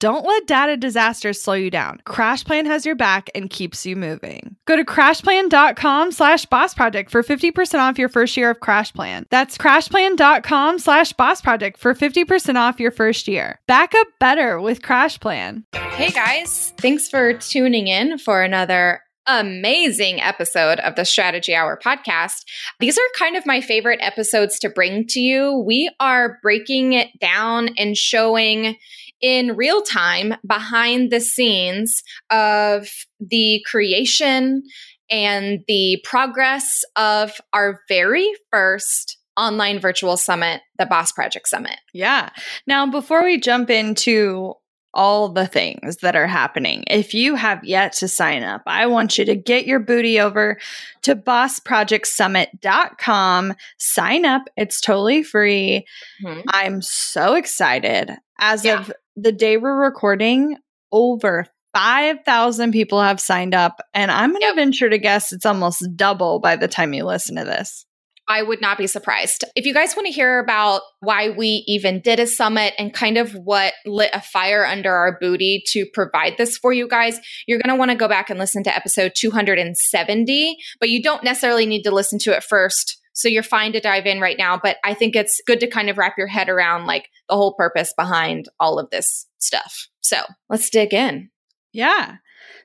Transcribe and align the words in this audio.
Don't 0.00 0.24
let 0.24 0.46
data 0.46 0.76
disasters 0.76 1.42
slow 1.42 1.54
you 1.54 1.70
down. 1.70 2.00
CrashPlan 2.06 2.66
has 2.66 2.86
your 2.86 2.94
back 2.94 3.30
and 3.34 3.50
keeps 3.50 3.84
you 3.84 3.96
moving. 3.96 4.54
Go 4.64 4.76
to 4.76 4.84
crashplan.com 4.84 6.12
slash 6.12 6.46
boss 6.46 6.72
project 6.72 7.10
for 7.10 7.24
50% 7.24 7.80
off 7.80 7.98
your 7.98 8.08
first 8.08 8.36
year 8.36 8.50
of 8.50 8.60
CrashPlan. 8.60 9.24
That's 9.30 9.58
crashplan.com 9.58 10.78
slash 10.78 11.12
boss 11.14 11.40
project 11.40 11.78
for 11.80 11.94
50% 11.94 12.54
off 12.54 12.78
your 12.78 12.92
first 12.92 13.26
year. 13.26 13.58
Back 13.66 13.92
up 13.96 14.06
better 14.20 14.60
with 14.60 14.82
CrashPlan. 14.82 15.64
Hey 15.74 16.10
guys, 16.10 16.72
thanks 16.78 17.08
for 17.08 17.32
tuning 17.32 17.88
in 17.88 18.18
for 18.18 18.42
another 18.42 19.02
amazing 19.28 20.20
episode 20.20 20.80
of 20.80 20.94
the 20.94 21.04
Strategy 21.04 21.54
Hour 21.54 21.78
podcast. 21.84 22.44
These 22.80 22.96
are 22.96 23.02
kind 23.16 23.36
of 23.36 23.44
my 23.44 23.60
favorite 23.60 23.98
episodes 24.00 24.58
to 24.60 24.70
bring 24.70 25.06
to 25.08 25.20
you. 25.20 25.62
We 25.66 25.90
are 26.00 26.38
breaking 26.42 26.94
it 26.94 27.08
down 27.20 27.70
and 27.76 27.96
showing 27.96 28.76
in 29.20 29.56
real 29.56 29.82
time 29.82 30.34
behind 30.46 31.10
the 31.10 31.20
scenes 31.20 32.02
of 32.30 32.88
the 33.20 33.64
creation 33.66 34.62
and 35.10 35.64
the 35.66 36.00
progress 36.04 36.84
of 36.96 37.40
our 37.52 37.80
very 37.88 38.30
first 38.50 39.18
online 39.36 39.78
virtual 39.78 40.16
summit, 40.16 40.62
the 40.78 40.86
Boss 40.86 41.12
Project 41.12 41.48
Summit. 41.48 41.76
Yeah. 41.92 42.30
Now, 42.66 42.90
before 42.90 43.22
we 43.24 43.38
jump 43.38 43.70
into 43.70 44.54
all 44.94 45.28
the 45.28 45.46
things 45.46 45.98
that 45.98 46.16
are 46.16 46.26
happening. 46.26 46.82
If 46.88 47.12
you 47.14 47.34
have 47.34 47.62
yet 47.62 47.92
to 47.94 48.08
sign 48.08 48.42
up, 48.42 48.62
I 48.66 48.86
want 48.86 49.18
you 49.18 49.26
to 49.26 49.36
get 49.36 49.66
your 49.66 49.80
booty 49.80 50.18
over 50.18 50.58
to 51.02 51.14
bossprojectsummit.com. 51.14 53.54
Sign 53.76 54.24
up, 54.24 54.48
it's 54.56 54.80
totally 54.80 55.22
free. 55.22 55.86
Mm-hmm. 56.24 56.40
I'm 56.48 56.80
so 56.82 57.34
excited. 57.34 58.16
As 58.40 58.64
yeah. 58.64 58.80
of 58.80 58.90
the 59.22 59.32
day 59.32 59.56
we're 59.56 59.84
recording, 59.84 60.56
over 60.92 61.46
5,000 61.74 62.72
people 62.72 63.00
have 63.00 63.20
signed 63.20 63.54
up, 63.54 63.80
and 63.94 64.10
I'm 64.10 64.30
going 64.30 64.42
to 64.42 64.54
venture 64.54 64.88
to 64.88 64.98
guess 64.98 65.32
it's 65.32 65.46
almost 65.46 65.84
double 65.96 66.38
by 66.38 66.56
the 66.56 66.68
time 66.68 66.94
you 66.94 67.04
listen 67.04 67.36
to 67.36 67.44
this. 67.44 67.84
I 68.30 68.42
would 68.42 68.60
not 68.60 68.76
be 68.76 68.86
surprised. 68.86 69.44
If 69.56 69.64
you 69.64 69.72
guys 69.72 69.96
want 69.96 70.06
to 70.06 70.12
hear 70.12 70.38
about 70.38 70.82
why 71.00 71.30
we 71.30 71.64
even 71.66 72.00
did 72.00 72.20
a 72.20 72.26
summit 72.26 72.74
and 72.78 72.92
kind 72.92 73.16
of 73.16 73.32
what 73.32 73.72
lit 73.86 74.10
a 74.12 74.20
fire 74.20 74.66
under 74.66 74.92
our 74.92 75.18
booty 75.18 75.62
to 75.68 75.86
provide 75.94 76.34
this 76.36 76.58
for 76.58 76.72
you 76.72 76.86
guys, 76.86 77.18
you're 77.46 77.58
going 77.58 77.74
to 77.74 77.78
want 77.78 77.90
to 77.90 77.96
go 77.96 78.06
back 78.06 78.28
and 78.28 78.38
listen 78.38 78.62
to 78.64 78.74
episode 78.74 79.12
270, 79.16 80.58
but 80.78 80.90
you 80.90 81.02
don't 81.02 81.24
necessarily 81.24 81.64
need 81.64 81.82
to 81.84 81.90
listen 81.90 82.18
to 82.20 82.36
it 82.36 82.44
first. 82.44 82.97
So 83.12 83.28
you're 83.28 83.42
fine 83.42 83.72
to 83.72 83.80
dive 83.80 84.06
in 84.06 84.20
right 84.20 84.38
now, 84.38 84.58
but 84.62 84.76
I 84.84 84.94
think 84.94 85.16
it's 85.16 85.40
good 85.46 85.60
to 85.60 85.66
kind 85.66 85.90
of 85.90 85.98
wrap 85.98 86.14
your 86.16 86.26
head 86.26 86.48
around 86.48 86.86
like 86.86 87.08
the 87.28 87.36
whole 87.36 87.54
purpose 87.54 87.92
behind 87.96 88.46
all 88.60 88.78
of 88.78 88.90
this 88.90 89.26
stuff. 89.38 89.88
So 90.00 90.18
let's 90.48 90.70
dig 90.70 90.94
in. 90.94 91.30
Yeah. 91.72 92.16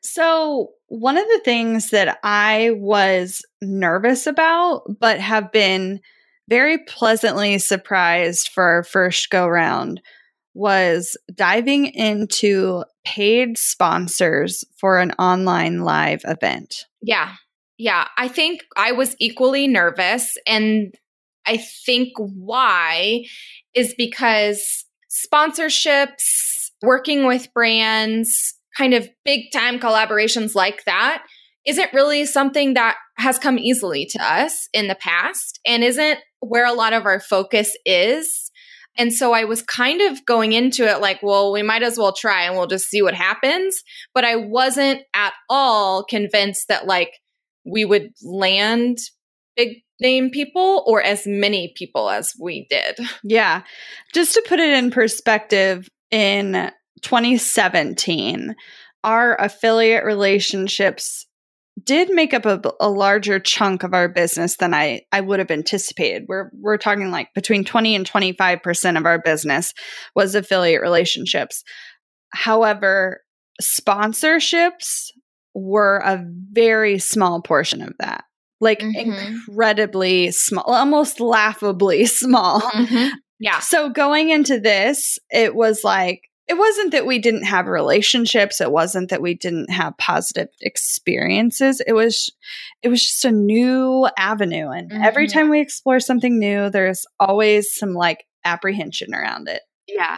So, 0.02 0.70
one 0.88 1.18
of 1.18 1.26
the 1.28 1.42
things 1.44 1.90
that 1.90 2.20
I 2.24 2.72
was 2.76 3.42
nervous 3.62 4.28
about, 4.28 4.84
but 5.00 5.20
have 5.20 5.52
been 5.52 6.02
very 6.50 6.78
pleasantly 6.86 7.58
surprised 7.58 8.50
for 8.50 8.64
our 8.64 8.84
first 8.84 9.30
go 9.30 9.48
round, 9.48 10.02
was 10.54 11.18
diving 11.34 11.86
into 11.88 12.84
paid 13.06 13.58
sponsors 13.58 14.64
for 14.78 15.00
an 15.00 15.12
online 15.14 15.84
live 15.84 16.22
event. 16.26 16.86
Yeah. 17.02 17.34
Yeah. 17.78 18.08
I 18.18 18.28
think 18.28 18.62
I 18.78 18.92
was 18.92 19.16
equally 19.20 19.68
nervous. 19.68 20.36
And 20.46 20.94
I 21.46 21.58
think 21.58 22.10
why 22.18 23.26
is 23.74 23.94
because 23.98 24.86
sponsorships, 25.10 26.70
working 26.82 27.26
with 27.26 27.54
brands, 27.54 28.56
kind 28.78 28.94
of 28.94 29.10
big 29.24 29.52
time 29.52 29.80
collaborations 29.80 30.56
like 30.56 30.84
that 30.86 31.24
isn't 31.66 31.94
really 31.94 32.26
something 32.26 32.74
that 32.74 32.98
has 33.18 33.40
come 33.40 33.58
easily 33.58 34.06
to 34.06 34.22
us 34.22 34.68
in 34.74 34.88
the 34.88 34.96
past 34.96 35.60
and 35.66 35.84
isn't 35.84 36.20
where 36.40 36.66
a 36.66 36.74
lot 36.74 36.94
of 36.94 37.06
our 37.06 37.20
focus 37.20 37.76
is. 37.86 38.52
And 38.98 39.12
so 39.12 39.34
I 39.34 39.46
was 39.46 39.62
kind 39.62 40.02
of 40.02 40.26
going 40.26 40.54
into 40.54 40.88
it 40.88 41.02
like, 41.02 41.24
well, 41.24 41.52
we 41.52 41.64
might 41.64 41.84
as 41.84 41.98
well 41.98 42.14
try 42.14 42.44
and 42.44 42.56
we'll 42.56 42.68
just 42.68 42.90
see 42.90 43.02
what 43.02 43.16
happens. 43.16 43.82
But 44.14 44.26
I 44.26 44.36
wasn't 44.36 45.02
at 45.14 45.34
all 45.50 46.04
convinced 46.04 46.68
that 46.68 46.86
like 46.86 47.12
we 47.66 47.86
would 47.86 48.10
land 48.24 48.98
big 49.56 49.78
name 50.00 50.30
people 50.30 50.84
or 50.86 51.02
as 51.02 51.26
many 51.26 51.74
people 51.76 52.10
as 52.10 52.34
we 52.40 52.68
did. 52.70 53.00
Yeah. 53.24 53.64
Just 54.14 54.34
to 54.34 54.44
put 54.48 54.60
it 54.60 54.74
in 54.74 54.92
perspective, 54.92 55.88
in 56.12 56.72
2017, 57.02 58.56
our 59.04 59.36
affiliate 59.40 60.06
relationships 60.06 61.26
did 61.84 62.12
make 62.12 62.34
up 62.34 62.46
a, 62.46 62.62
a, 62.80 62.88
larger 62.88 63.40
chunk 63.40 63.82
of 63.82 63.96
our 63.96 64.08
business 64.08 64.58
than 64.58 64.76
I, 64.76 65.02
I 65.12 65.22
would 65.22 65.40
have 65.40 65.50
anticipated. 65.50 66.26
We're 66.28 66.52
we're 66.54 66.78
talking 66.78 67.10
like 67.10 67.34
between 67.34 67.66
20 67.66 67.96
and 67.96 68.10
25% 68.10 68.98
of 68.98 69.06
our 69.08 69.20
business 69.20 69.74
was 70.16 70.36
affiliate 70.36 70.82
relationships. 70.82 71.64
However, 72.32 73.22
sponsorships 73.62 75.10
were 75.54 75.98
a 75.98 76.24
very 76.52 77.00
small 77.00 77.42
portion 77.42 77.82
of 77.82 77.94
that. 78.00 78.26
Like 78.60 78.80
mm-hmm. 78.80 79.36
incredibly 79.36 80.32
small, 80.32 80.64
almost 80.66 81.20
laughably 81.20 82.06
small. 82.06 82.62
Mm-hmm. 82.62 83.16
Yeah. 83.40 83.60
So 83.60 83.90
going 83.90 84.30
into 84.30 84.60
this, 84.60 85.20
it 85.30 85.54
was 85.54 85.84
like 85.84 86.22
it 86.48 86.56
wasn't 86.56 86.92
that 86.92 87.06
we 87.06 87.20
didn't 87.20 87.46
have 87.46 87.68
relationships 87.68 88.60
it 88.60 88.72
wasn't 88.72 89.10
that 89.10 89.22
we 89.22 89.34
didn't 89.34 89.72
have 89.72 89.98
positive 89.98 90.50
experiences 90.62 91.82
it 91.86 91.94
was 91.94 92.30
it 92.82 92.90
was 92.90 93.02
just 93.02 93.26
a 93.26 93.32
new 93.32 94.08
avenue 94.18 94.70
and 94.70 94.92
mm-hmm. 94.92 95.04
every 95.04 95.28
time 95.28 95.50
we 95.50 95.62
explore 95.62 96.00
something 96.00 96.40
new 96.40 96.70
there's 96.70 97.06
always 97.20 97.76
some 97.76 97.94
like 97.94 98.26
apprehension 98.44 99.14
around 99.14 99.48
it 99.48 99.62
yeah 99.88 100.18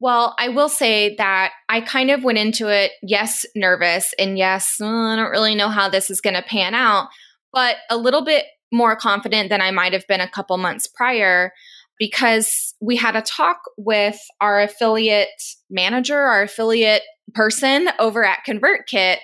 well, 0.00 0.34
I 0.38 0.48
will 0.48 0.70
say 0.70 1.14
that 1.16 1.52
I 1.68 1.82
kind 1.82 2.10
of 2.10 2.24
went 2.24 2.38
into 2.38 2.68
it, 2.68 2.92
yes, 3.02 3.44
nervous, 3.54 4.14
and 4.18 4.38
yes, 4.38 4.78
uh, 4.80 4.86
I 4.86 5.16
don't 5.16 5.30
really 5.30 5.54
know 5.54 5.68
how 5.68 5.90
this 5.90 6.10
is 6.10 6.22
going 6.22 6.36
to 6.36 6.42
pan 6.42 6.74
out, 6.74 7.08
but 7.52 7.76
a 7.90 7.98
little 7.98 8.24
bit 8.24 8.46
more 8.72 8.96
confident 8.96 9.50
than 9.50 9.60
I 9.60 9.70
might 9.70 9.92
have 9.92 10.06
been 10.06 10.20
a 10.20 10.30
couple 10.30 10.56
months 10.56 10.86
prior 10.86 11.52
because 11.98 12.74
we 12.80 12.96
had 12.96 13.14
a 13.14 13.20
talk 13.20 13.58
with 13.76 14.18
our 14.40 14.60
affiliate 14.60 15.28
manager, 15.68 16.16
our 16.16 16.42
affiliate 16.42 17.02
person 17.34 17.88
over 17.98 18.24
at 18.24 18.38
ConvertKit. 18.46 19.18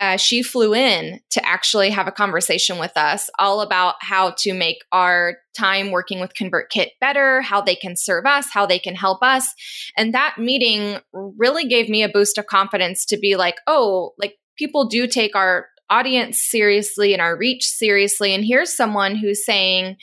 Uh, 0.00 0.16
she 0.16 0.42
flew 0.42 0.74
in 0.74 1.20
to 1.30 1.44
actually 1.44 1.90
have 1.90 2.06
a 2.06 2.12
conversation 2.12 2.78
with 2.78 2.96
us 2.96 3.28
all 3.38 3.60
about 3.60 3.96
how 4.00 4.32
to 4.38 4.54
make 4.54 4.78
our 4.92 5.38
time 5.56 5.90
working 5.90 6.20
with 6.20 6.34
ConvertKit 6.34 6.90
better, 7.00 7.42
how 7.42 7.60
they 7.60 7.74
can 7.74 7.96
serve 7.96 8.24
us, 8.24 8.46
how 8.52 8.64
they 8.64 8.78
can 8.78 8.94
help 8.94 9.22
us. 9.22 9.52
And 9.96 10.14
that 10.14 10.36
meeting 10.38 10.98
really 11.12 11.66
gave 11.66 11.88
me 11.88 12.04
a 12.04 12.08
boost 12.08 12.38
of 12.38 12.46
confidence 12.46 13.04
to 13.06 13.18
be 13.18 13.34
like, 13.34 13.56
oh, 13.66 14.12
like 14.18 14.36
people 14.56 14.86
do 14.86 15.06
take 15.06 15.34
our 15.34 15.66
audience 15.90 16.40
seriously 16.40 17.12
and 17.12 17.22
our 17.22 17.36
reach 17.36 17.64
seriously. 17.64 18.34
And 18.34 18.44
here's 18.44 18.76
someone 18.76 19.16
who's 19.16 19.44
saying, 19.44 19.96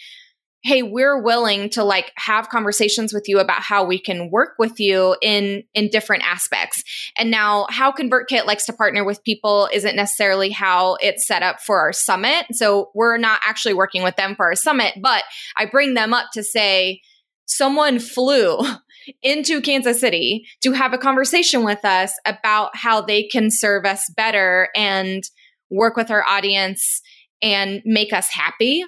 hey 0.65 0.81
we're 0.81 1.21
willing 1.21 1.69
to 1.69 1.83
like 1.83 2.11
have 2.17 2.49
conversations 2.49 3.13
with 3.13 3.29
you 3.29 3.39
about 3.39 3.61
how 3.61 3.85
we 3.85 3.99
can 3.99 4.31
work 4.31 4.55
with 4.57 4.79
you 4.79 5.15
in 5.21 5.63
in 5.73 5.89
different 5.89 6.23
aspects 6.25 6.83
and 7.17 7.29
now 7.29 7.67
how 7.69 7.91
convertkit 7.91 8.45
likes 8.45 8.65
to 8.65 8.73
partner 8.73 9.05
with 9.05 9.23
people 9.23 9.69
isn't 9.71 9.95
necessarily 9.95 10.49
how 10.49 10.97
it's 11.01 11.25
set 11.25 11.43
up 11.43 11.61
for 11.61 11.79
our 11.79 11.93
summit 11.93 12.45
so 12.51 12.89
we're 12.95 13.17
not 13.17 13.39
actually 13.45 13.73
working 13.73 14.03
with 14.03 14.15
them 14.15 14.35
for 14.35 14.45
our 14.45 14.55
summit 14.55 14.93
but 15.01 15.23
i 15.55 15.65
bring 15.65 15.93
them 15.93 16.13
up 16.13 16.25
to 16.33 16.43
say 16.43 16.99
someone 17.45 17.99
flew 17.99 18.59
into 19.21 19.61
Kansas 19.61 19.99
City 19.99 20.47
to 20.63 20.71
have 20.71 20.91
a 20.93 20.97
conversation 20.97 21.63
with 21.63 21.85
us 21.85 22.11
about 22.25 22.75
how 22.75 23.01
they 23.01 23.27
can 23.27 23.51
serve 23.51 23.85
us 23.85 24.01
better 24.17 24.69
and 24.75 25.23
work 25.69 25.95
with 25.95 26.09
our 26.09 26.23
audience 26.23 27.01
and 27.41 27.83
make 27.85 28.13
us 28.13 28.29
happy. 28.29 28.83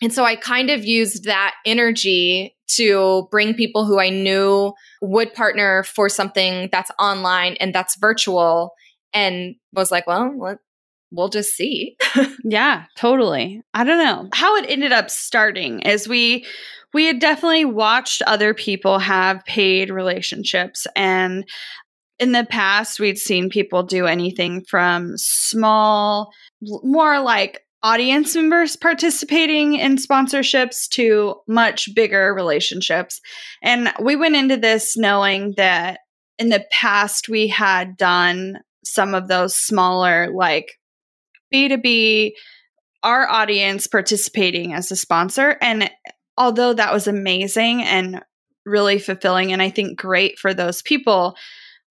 And 0.00 0.12
so 0.12 0.24
I 0.24 0.36
kind 0.36 0.70
of 0.70 0.84
used 0.84 1.24
that 1.24 1.54
energy 1.66 2.56
to 2.76 3.26
bring 3.30 3.54
people 3.54 3.84
who 3.84 3.98
I 3.98 4.10
knew 4.10 4.72
would 5.00 5.34
partner 5.34 5.82
for 5.82 6.08
something 6.08 6.68
that's 6.70 6.90
online 6.98 7.56
and 7.60 7.74
that's 7.74 7.96
virtual 7.96 8.72
and 9.12 9.56
was 9.72 9.90
like, 9.90 10.06
well, 10.06 10.34
let, 10.38 10.58
we'll 11.10 11.28
just 11.28 11.50
see. 11.50 11.96
yeah, 12.44 12.84
totally. 12.96 13.62
I 13.74 13.84
don't 13.84 13.98
know 13.98 14.28
how 14.32 14.56
it 14.56 14.66
ended 14.68 14.92
up 14.92 15.10
starting 15.10 15.80
is 15.80 16.08
we 16.08 16.44
we 16.94 17.06
had 17.06 17.18
definitely 17.18 17.66
watched 17.66 18.22
other 18.22 18.54
people 18.54 18.98
have 18.98 19.44
paid 19.44 19.90
relationships 19.90 20.86
and 20.96 21.44
in 22.18 22.32
the 22.32 22.46
past 22.48 22.98
we'd 22.98 23.18
seen 23.18 23.50
people 23.50 23.82
do 23.82 24.06
anything 24.06 24.64
from 24.68 25.12
small 25.16 26.30
more 26.62 27.20
like 27.20 27.60
audience 27.82 28.34
members 28.34 28.76
participating 28.76 29.74
in 29.74 29.96
sponsorships 29.96 30.88
to 30.88 31.36
much 31.46 31.94
bigger 31.94 32.34
relationships. 32.34 33.20
And 33.62 33.92
we 34.00 34.16
went 34.16 34.36
into 34.36 34.56
this 34.56 34.96
knowing 34.96 35.54
that 35.56 36.00
in 36.38 36.48
the 36.48 36.64
past 36.72 37.28
we 37.28 37.48
had 37.48 37.96
done 37.96 38.58
some 38.84 39.14
of 39.14 39.28
those 39.28 39.54
smaller 39.54 40.30
like 40.32 40.72
b2b 41.52 42.32
our 43.02 43.28
audience 43.28 43.86
participating 43.86 44.72
as 44.72 44.90
a 44.90 44.96
sponsor. 44.96 45.56
And 45.60 45.90
although 46.36 46.72
that 46.72 46.92
was 46.92 47.06
amazing 47.06 47.82
and 47.82 48.22
really 48.66 48.98
fulfilling 48.98 49.52
and 49.52 49.62
I 49.62 49.70
think 49.70 49.98
great 49.98 50.38
for 50.38 50.52
those 50.52 50.82
people, 50.82 51.36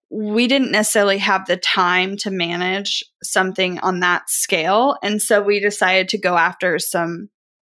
we 0.10 0.48
didn't 0.48 0.72
necessarily 0.72 1.18
have 1.18 1.46
the 1.46 1.58
time 1.58 2.16
to 2.18 2.32
manage 2.32 3.04
something 3.24 3.80
on 3.80 4.00
that 4.00 4.30
scale. 4.30 4.96
And 5.04 5.22
so 5.22 5.42
we 5.42 5.60
decided 5.60 6.10
to 6.10 6.18
go 6.18 6.38
after 6.38 6.80
some 6.80 7.30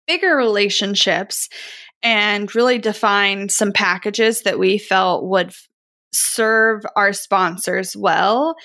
bigger 0.08 0.36
relationships 0.36 1.50
and 2.02 2.54
really 2.56 2.78
define 2.78 3.50
some 3.50 3.72
packages 3.72 4.44
that 4.44 4.60
we 4.60 4.78
felt 4.78 5.26
would 5.26 5.54
serve 6.14 6.84
our 6.96 7.14
sponsors 7.14 7.96
well. 7.96 8.56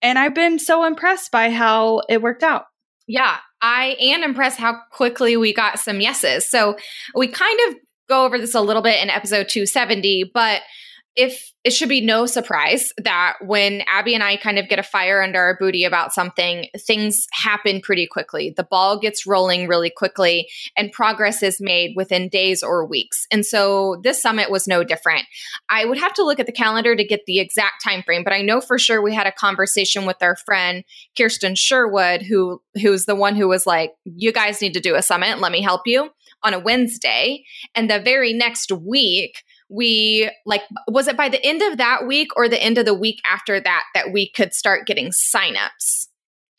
And 0.00 0.18
I've 0.18 0.34
been 0.34 0.58
so 0.58 0.84
impressed 0.84 1.32
by 1.32 1.50
how 1.50 2.02
it 2.08 2.22
worked 2.22 2.42
out. 2.42 2.66
Yeah, 3.06 3.38
I 3.60 3.96
am 4.00 4.22
impressed 4.22 4.58
how 4.58 4.78
quickly 4.92 5.36
we 5.36 5.52
got 5.52 5.78
some 5.78 6.00
yeses. 6.00 6.48
So 6.48 6.76
we 7.14 7.28
kind 7.28 7.58
of 7.68 7.76
go 8.08 8.24
over 8.24 8.38
this 8.38 8.54
a 8.54 8.60
little 8.60 8.82
bit 8.82 9.02
in 9.02 9.10
episode 9.10 9.48
270, 9.48 10.30
but 10.32 10.62
if 11.18 11.52
it 11.64 11.72
should 11.72 11.88
be 11.88 12.00
no 12.00 12.26
surprise 12.26 12.92
that 13.02 13.34
when 13.44 13.82
Abby 13.88 14.14
and 14.14 14.22
I 14.22 14.36
kind 14.36 14.56
of 14.56 14.68
get 14.68 14.78
a 14.78 14.84
fire 14.84 15.20
under 15.20 15.40
our 15.40 15.56
booty 15.58 15.82
about 15.82 16.14
something, 16.14 16.68
things 16.86 17.26
happen 17.32 17.80
pretty 17.80 18.06
quickly. 18.06 18.54
The 18.56 18.62
ball 18.62 19.00
gets 19.00 19.26
rolling 19.26 19.66
really 19.66 19.90
quickly 19.90 20.48
and 20.76 20.92
progress 20.92 21.42
is 21.42 21.60
made 21.60 21.94
within 21.96 22.28
days 22.28 22.62
or 22.62 22.86
weeks. 22.86 23.26
And 23.32 23.44
so 23.44 24.00
this 24.04 24.22
summit 24.22 24.48
was 24.48 24.68
no 24.68 24.84
different. 24.84 25.26
I 25.68 25.84
would 25.84 25.98
have 25.98 26.14
to 26.14 26.24
look 26.24 26.38
at 26.38 26.46
the 26.46 26.52
calendar 26.52 26.94
to 26.94 27.04
get 27.04 27.26
the 27.26 27.40
exact 27.40 27.82
time 27.82 28.04
frame, 28.04 28.22
but 28.22 28.32
I 28.32 28.40
know 28.40 28.60
for 28.60 28.78
sure 28.78 29.02
we 29.02 29.12
had 29.12 29.26
a 29.26 29.32
conversation 29.32 30.06
with 30.06 30.22
our 30.22 30.36
friend 30.36 30.84
Kirsten 31.16 31.56
Sherwood 31.56 32.22
who 32.22 32.62
who's 32.80 33.06
the 33.06 33.16
one 33.16 33.34
who 33.34 33.48
was 33.48 33.66
like, 33.66 33.92
"You 34.04 34.32
guys 34.32 34.62
need 34.62 34.74
to 34.74 34.80
do 34.80 34.94
a 34.94 35.02
summit, 35.02 35.40
let 35.40 35.50
me 35.50 35.62
help 35.62 35.82
you." 35.84 36.10
on 36.44 36.54
a 36.54 36.58
Wednesday, 36.60 37.44
and 37.74 37.90
the 37.90 37.98
very 37.98 38.32
next 38.32 38.70
week 38.70 39.42
we 39.68 40.30
like 40.46 40.62
was 40.86 41.08
it 41.08 41.16
by 41.16 41.28
the 41.28 41.44
end 41.44 41.62
of 41.62 41.78
that 41.78 42.06
week 42.06 42.28
or 42.36 42.48
the 42.48 42.62
end 42.62 42.78
of 42.78 42.86
the 42.86 42.94
week 42.94 43.20
after 43.30 43.60
that 43.60 43.84
that 43.94 44.12
we 44.12 44.30
could 44.30 44.54
start 44.54 44.86
getting 44.86 45.10
signups? 45.10 46.08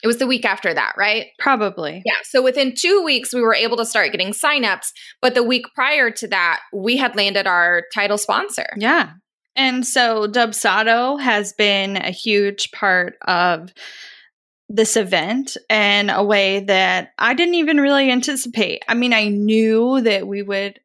It 0.01 0.07
was 0.07 0.17
the 0.17 0.27
week 0.27 0.45
after 0.45 0.73
that 0.73 0.93
right? 0.97 1.27
Probably. 1.39 2.01
Yeah 2.05 2.17
so 2.23 2.41
within 2.41 2.73
two 2.75 3.01
weeks 3.03 3.33
we 3.33 3.41
were 3.41 3.55
able 3.55 3.77
to 3.77 3.85
start 3.85 4.11
getting 4.11 4.31
signups 4.31 4.91
but 5.21 5.33
the 5.33 5.43
week 5.43 5.65
prior 5.73 6.11
to 6.11 6.27
that 6.27 6.61
we 6.73 6.97
had 6.97 7.15
landed 7.15 7.47
our 7.47 7.83
title 7.93 8.17
sponsor. 8.17 8.67
Yeah 8.77 9.11
and 9.55 9.85
so 9.85 10.27
dubsado 10.27 11.19
has 11.19 11.53
been 11.53 11.97
a 11.97 12.11
huge 12.11 12.71
part 12.71 13.17
of 13.27 13.73
this 14.69 14.95
event 14.95 15.57
in 15.69 16.09
a 16.09 16.23
way 16.23 16.61
that 16.61 17.11
I 17.17 17.33
didn't 17.33 17.55
even 17.55 17.81
really 17.81 18.11
anticipate. 18.11 18.85
I 18.87 18.93
mean, 18.93 19.13
I 19.13 19.27
knew 19.27 19.99
that 20.01 20.27
we 20.27 20.43
would 20.43 20.79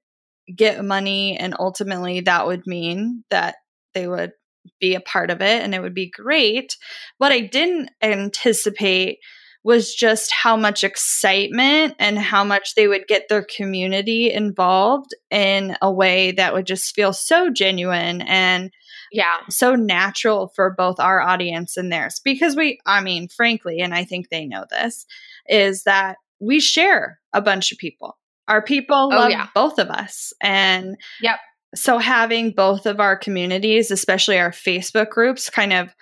get 0.55 0.85
money 0.85 1.37
and 1.37 1.55
ultimately 1.59 2.21
that 2.21 2.47
would 2.47 2.67
mean 2.67 3.25
that 3.31 3.57
they 3.95 4.07
would 4.07 4.33
be 4.81 4.95
a 4.95 5.01
part 5.01 5.31
of 5.31 5.41
it 5.41 5.63
and 5.63 5.75
it 5.75 5.81
would 5.81 5.95
be 5.95 6.11
great. 6.11 6.77
What 7.19 7.33
i 7.33 7.41
didn't 7.41 7.91
anticipate 8.03 9.19
was 9.65 9.95
just 9.95 10.31
how 10.31 10.57
much 10.57 10.85
excitement 10.85 11.95
and 11.99 12.19
how 12.19 12.45
much 12.45 12.75
they 12.75 12.87
would 12.87 13.07
get 13.09 13.29
their 13.29 13.43
community 13.57 14.31
involved 14.31 15.11
in 15.31 15.75
a 15.81 15.91
way 15.91 16.33
that 16.33 16.53
would 16.53 16.67
just 16.67 16.95
feel 16.95 17.15
so 17.15 17.49
genuine 17.51 18.21
and 18.21 18.71
yeah. 19.11 19.39
so 19.49 19.75
natural 19.75 20.53
for 20.55 20.75
both 20.77 21.01
our 21.01 21.21
audience 21.21 21.79
and 21.79 21.91
theirs. 21.91 22.21
Because 22.23 22.55
we 22.55 22.79
i 22.85 23.01
mean 23.01 23.29
frankly 23.29 23.81
and 23.81 23.95
i 23.95 24.05
think 24.05 24.29
they 24.29 24.45
know 24.45 24.65
this 24.71 25.07
is 25.49 25.85
that 25.85 26.17
we 26.41 26.61
share 26.61 27.19
a 27.33 27.41
bunch 27.41 27.73
of 27.73 27.79
people 27.79 28.19
our 28.49 28.63
people 28.63 29.11
oh, 29.13 29.17
love 29.17 29.31
yeah. 29.31 29.49
both 29.55 29.79
of 29.79 29.89
us. 29.89 30.33
And 30.43 30.97
yep. 31.21 31.39
So 31.75 31.99
having 31.99 32.53
both 32.53 32.87
of 32.87 33.01
our 33.01 33.17
communities, 33.17 33.91
especially 33.91 34.39
our 34.39 34.53
Facebook 34.53 35.11
groups, 35.11 35.51
kind 35.51 35.73
of 35.73 35.95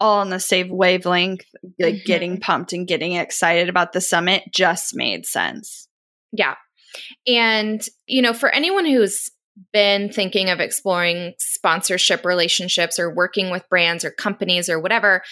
all 0.00 0.20
on 0.20 0.30
the 0.30 0.40
same 0.40 0.68
wavelength, 0.70 1.44
like 1.78 1.94
mm-hmm. 1.94 2.06
getting 2.06 2.40
pumped 2.40 2.72
and 2.72 2.88
getting 2.88 3.12
excited 3.12 3.68
about 3.68 3.92
the 3.92 4.00
summit 4.00 4.42
just 4.52 4.96
made 4.96 5.26
sense. 5.26 5.88
Yeah. 6.32 6.56
And, 7.26 7.80
you 8.06 8.22
know, 8.22 8.32
for 8.32 8.48
anyone 8.48 8.86
who's 8.86 9.30
been 9.72 10.12
thinking 10.12 10.50
of 10.50 10.60
exploring 10.60 11.34
sponsorship 11.38 12.24
relationships 12.24 12.98
or 12.98 13.14
working 13.14 13.50
with 13.50 13.68
brands 13.68 14.04
or 14.04 14.10
companies 14.10 14.68
or 14.68 14.80
whatever 14.80 15.22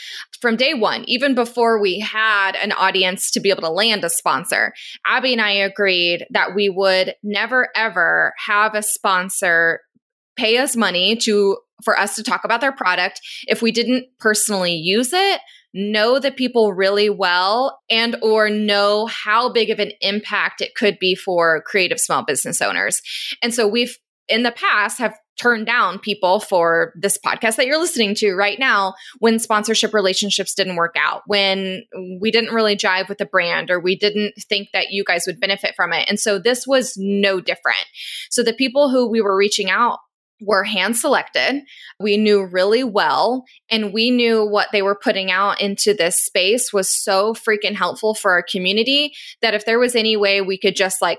from 0.40 0.56
day 0.56 0.74
one, 0.74 1.04
even 1.06 1.34
before 1.34 1.80
we 1.80 2.00
had 2.00 2.56
an 2.56 2.72
audience 2.72 3.30
to 3.32 3.40
be 3.40 3.50
able 3.50 3.62
to 3.62 3.70
land 3.70 4.04
a 4.04 4.10
sponsor, 4.10 4.72
Abby 5.06 5.32
and 5.32 5.42
I 5.42 5.52
agreed 5.52 6.26
that 6.30 6.54
we 6.54 6.68
would 6.68 7.14
never 7.22 7.68
ever 7.74 8.34
have 8.46 8.74
a 8.74 8.82
sponsor 8.82 9.80
pay 10.36 10.58
us 10.58 10.76
money 10.76 11.16
to 11.16 11.58
for 11.84 11.98
us 11.98 12.16
to 12.16 12.22
talk 12.22 12.44
about 12.44 12.60
their 12.60 12.72
product. 12.72 13.20
If 13.46 13.62
we 13.62 13.72
didn't 13.72 14.06
personally 14.18 14.74
use 14.74 15.12
it 15.12 15.40
know 15.74 16.18
the 16.18 16.30
people 16.30 16.72
really 16.72 17.10
well 17.10 17.78
and 17.90 18.16
or 18.22 18.48
know 18.48 19.06
how 19.06 19.52
big 19.52 19.70
of 19.70 19.78
an 19.78 19.92
impact 20.00 20.60
it 20.60 20.74
could 20.74 20.98
be 20.98 21.14
for 21.14 21.62
creative 21.62 22.00
small 22.00 22.24
business 22.24 22.62
owners. 22.62 23.02
And 23.42 23.52
so 23.52 23.68
we've 23.68 23.96
in 24.28 24.42
the 24.42 24.52
past 24.52 24.98
have 24.98 25.16
turned 25.40 25.66
down 25.66 25.98
people 25.98 26.40
for 26.40 26.92
this 27.00 27.16
podcast 27.16 27.56
that 27.56 27.66
you're 27.66 27.78
listening 27.78 28.14
to 28.14 28.34
right 28.34 28.58
now 28.58 28.94
when 29.20 29.38
sponsorship 29.38 29.94
relationships 29.94 30.52
didn't 30.52 30.76
work 30.76 30.96
out, 30.98 31.22
when 31.26 31.84
we 32.20 32.30
didn't 32.30 32.52
really 32.52 32.76
jive 32.76 33.08
with 33.08 33.18
the 33.18 33.26
brand 33.26 33.70
or 33.70 33.78
we 33.78 33.96
didn't 33.96 34.34
think 34.48 34.68
that 34.72 34.90
you 34.90 35.04
guys 35.04 35.24
would 35.26 35.40
benefit 35.40 35.74
from 35.76 35.92
it. 35.92 36.08
And 36.08 36.18
so 36.18 36.38
this 36.38 36.66
was 36.66 36.94
no 36.96 37.40
different. 37.40 37.86
So 38.30 38.42
the 38.42 38.52
people 38.52 38.90
who 38.90 39.08
we 39.08 39.20
were 39.20 39.36
reaching 39.36 39.70
out 39.70 39.98
were 40.40 40.64
hand 40.64 40.96
selected. 40.96 41.62
We 41.98 42.16
knew 42.16 42.44
really 42.44 42.84
well, 42.84 43.44
and 43.70 43.92
we 43.92 44.10
knew 44.10 44.44
what 44.44 44.68
they 44.70 44.82
were 44.82 44.94
putting 44.94 45.30
out 45.30 45.60
into 45.60 45.94
this 45.94 46.24
space 46.24 46.72
was 46.72 46.88
so 46.88 47.34
freaking 47.34 47.74
helpful 47.74 48.14
for 48.14 48.30
our 48.32 48.44
community 48.48 49.12
that 49.42 49.54
if 49.54 49.64
there 49.64 49.80
was 49.80 49.96
any 49.96 50.16
way 50.16 50.40
we 50.40 50.56
could 50.56 50.76
just 50.76 51.02
like 51.02 51.18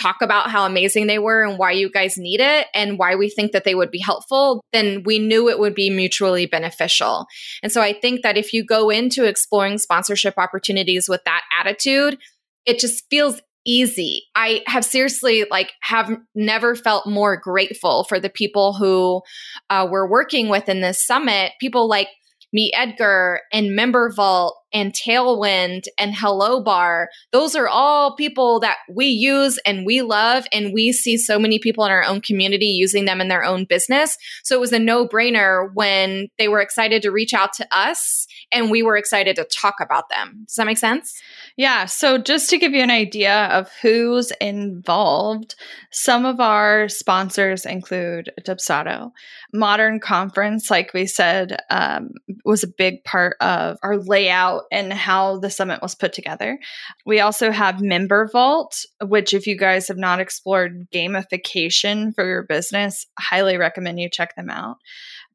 talk 0.00 0.16
about 0.22 0.50
how 0.50 0.66
amazing 0.66 1.06
they 1.06 1.18
were 1.18 1.44
and 1.44 1.58
why 1.58 1.72
you 1.72 1.90
guys 1.90 2.18
need 2.18 2.40
it 2.40 2.66
and 2.74 2.98
why 2.98 3.14
we 3.14 3.28
think 3.30 3.52
that 3.52 3.64
they 3.64 3.74
would 3.74 3.90
be 3.90 4.00
helpful, 4.00 4.62
then 4.72 5.02
we 5.04 5.18
knew 5.18 5.48
it 5.48 5.58
would 5.58 5.74
be 5.74 5.90
mutually 5.90 6.46
beneficial. 6.46 7.26
And 7.62 7.70
so 7.70 7.80
I 7.80 7.92
think 7.92 8.22
that 8.22 8.36
if 8.36 8.52
you 8.52 8.64
go 8.64 8.90
into 8.90 9.24
exploring 9.24 9.78
sponsorship 9.78 10.34
opportunities 10.36 11.08
with 11.08 11.22
that 11.24 11.42
attitude, 11.58 12.18
it 12.66 12.78
just 12.78 13.04
feels 13.10 13.40
easy. 13.66 14.24
I 14.34 14.62
have 14.66 14.84
seriously 14.84 15.46
like 15.50 15.72
have 15.80 16.10
never 16.34 16.74
felt 16.74 17.06
more 17.06 17.36
grateful 17.36 18.04
for 18.04 18.20
the 18.20 18.28
people 18.28 18.74
who 18.74 19.22
uh, 19.70 19.86
we're 19.90 20.08
working 20.08 20.48
with 20.48 20.68
in 20.68 20.80
this 20.80 21.04
summit. 21.04 21.52
People 21.60 21.88
like 21.88 22.08
Meet 22.52 22.74
Edgar 22.76 23.40
and 23.52 23.74
Member 23.74 24.12
Vault 24.14 24.56
and 24.74 24.92
Tailwind 24.92 25.84
and 25.96 26.14
Hello 26.14 26.60
Bar. 26.60 27.08
Those 27.32 27.54
are 27.54 27.68
all 27.68 28.16
people 28.16 28.60
that 28.60 28.78
we 28.92 29.06
use 29.06 29.58
and 29.64 29.86
we 29.86 30.02
love. 30.02 30.44
And 30.52 30.74
we 30.74 30.92
see 30.92 31.16
so 31.16 31.38
many 31.38 31.60
people 31.60 31.84
in 31.84 31.92
our 31.92 32.04
own 32.04 32.20
community 32.20 32.66
using 32.66 33.04
them 33.04 33.20
in 33.20 33.28
their 33.28 33.44
own 33.44 33.64
business. 33.64 34.18
So 34.42 34.56
it 34.56 34.60
was 34.60 34.72
a 34.72 34.78
no 34.78 35.06
brainer 35.06 35.70
when 35.72 36.28
they 36.38 36.48
were 36.48 36.60
excited 36.60 37.02
to 37.02 37.12
reach 37.12 37.32
out 37.32 37.52
to 37.54 37.68
us 37.70 38.26
and 38.52 38.70
we 38.70 38.82
were 38.82 38.96
excited 38.96 39.36
to 39.36 39.44
talk 39.44 39.76
about 39.80 40.08
them. 40.08 40.44
Does 40.46 40.56
that 40.56 40.66
make 40.66 40.78
sense? 40.78 41.14
Yeah. 41.56 41.84
So, 41.84 42.18
just 42.18 42.50
to 42.50 42.58
give 42.58 42.72
you 42.72 42.82
an 42.82 42.90
idea 42.90 43.46
of 43.46 43.70
who's 43.80 44.32
involved, 44.40 45.54
some 45.92 46.26
of 46.26 46.40
our 46.40 46.88
sponsors 46.88 47.64
include 47.64 48.32
Dubsado. 48.40 49.12
Modern 49.52 50.00
Conference, 50.00 50.70
like 50.70 50.92
we 50.92 51.06
said, 51.06 51.58
um, 51.70 52.10
was 52.44 52.64
a 52.64 52.68
big 52.68 53.04
part 53.04 53.36
of 53.40 53.76
our 53.84 53.98
layout 53.98 54.63
and 54.70 54.92
how 54.92 55.38
the 55.38 55.50
summit 55.50 55.82
was 55.82 55.94
put 55.94 56.12
together. 56.12 56.58
We 57.04 57.20
also 57.20 57.50
have 57.50 57.80
Member 57.80 58.28
Vault, 58.32 58.84
which, 59.02 59.34
if 59.34 59.46
you 59.46 59.56
guys 59.56 59.88
have 59.88 59.96
not 59.98 60.20
explored 60.20 60.88
gamification 60.90 62.14
for 62.14 62.26
your 62.26 62.42
business, 62.42 63.06
highly 63.18 63.56
recommend 63.56 64.00
you 64.00 64.08
check 64.08 64.36
them 64.36 64.50
out. 64.50 64.76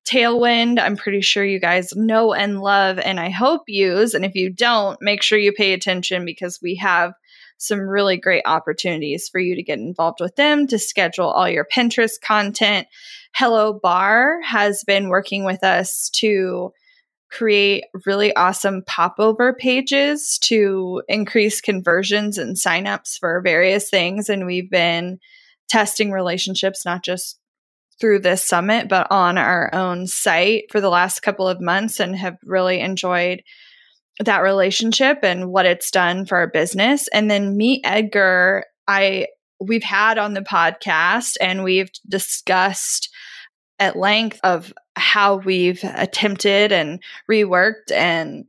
Tailwind, 0.05 0.79
I'm 0.79 0.95
pretty 0.95 1.21
sure 1.21 1.43
you 1.43 1.59
guys 1.59 1.95
know 1.95 2.33
and 2.33 2.61
love, 2.61 2.97
and 2.97 3.19
I 3.19 3.29
hope 3.29 3.63
use. 3.67 4.13
And 4.13 4.25
if 4.25 4.33
you 4.33 4.49
don't, 4.49 4.99
make 5.01 5.21
sure 5.21 5.37
you 5.37 5.51
pay 5.51 5.73
attention 5.73 6.25
because 6.25 6.59
we 6.61 6.75
have 6.75 7.13
some 7.57 7.81
really 7.81 8.17
great 8.17 8.43
opportunities 8.45 9.27
for 9.29 9.39
you 9.39 9.55
to 9.55 9.61
get 9.61 9.77
involved 9.77 10.19
with 10.21 10.35
them 10.35 10.65
to 10.67 10.79
schedule 10.79 11.27
all 11.27 11.49
your 11.49 11.65
Pinterest 11.65 12.19
content. 12.23 12.87
Hello 13.35 13.73
Bar 13.73 14.41
has 14.41 14.83
been 14.85 15.09
working 15.09 15.43
with 15.43 15.63
us 15.63 16.09
to 16.15 16.71
create 17.31 17.83
really 18.05 18.35
awesome 18.35 18.83
popover 18.87 19.53
pages 19.53 20.39
to 20.43 21.03
increase 21.07 21.61
conversions 21.61 22.37
and 22.37 22.55
signups 22.55 23.17
for 23.19 23.41
various 23.41 23.89
things. 23.89 24.29
And 24.29 24.45
we've 24.45 24.69
been 24.69 25.19
testing 25.67 26.11
relationships, 26.11 26.85
not 26.85 27.03
just 27.03 27.39
through 27.99 28.19
this 28.19 28.43
summit, 28.43 28.87
but 28.87 29.07
on 29.11 29.37
our 29.37 29.69
own 29.73 30.07
site 30.07 30.65
for 30.71 30.81
the 30.81 30.89
last 30.89 31.19
couple 31.19 31.47
of 31.47 31.61
months 31.61 31.99
and 31.99 32.15
have 32.15 32.37
really 32.43 32.79
enjoyed 32.79 33.43
that 34.19 34.39
relationship 34.39 35.19
and 35.23 35.49
what 35.49 35.65
it's 35.65 35.91
done 35.91 36.25
for 36.25 36.37
our 36.37 36.47
business. 36.47 37.07
And 37.09 37.29
then 37.29 37.55
Meet 37.55 37.81
Edgar, 37.85 38.65
I 38.87 39.27
we've 39.61 39.83
had 39.83 40.17
on 40.17 40.33
the 40.33 40.41
podcast 40.41 41.35
and 41.41 41.63
we've 41.63 41.91
discussed 42.07 43.09
at 43.79 43.95
length 43.95 44.39
of 44.43 44.73
how 44.95 45.37
we've 45.37 45.83
attempted 45.83 46.71
and 46.71 47.01
reworked 47.29 47.91
and 47.91 48.45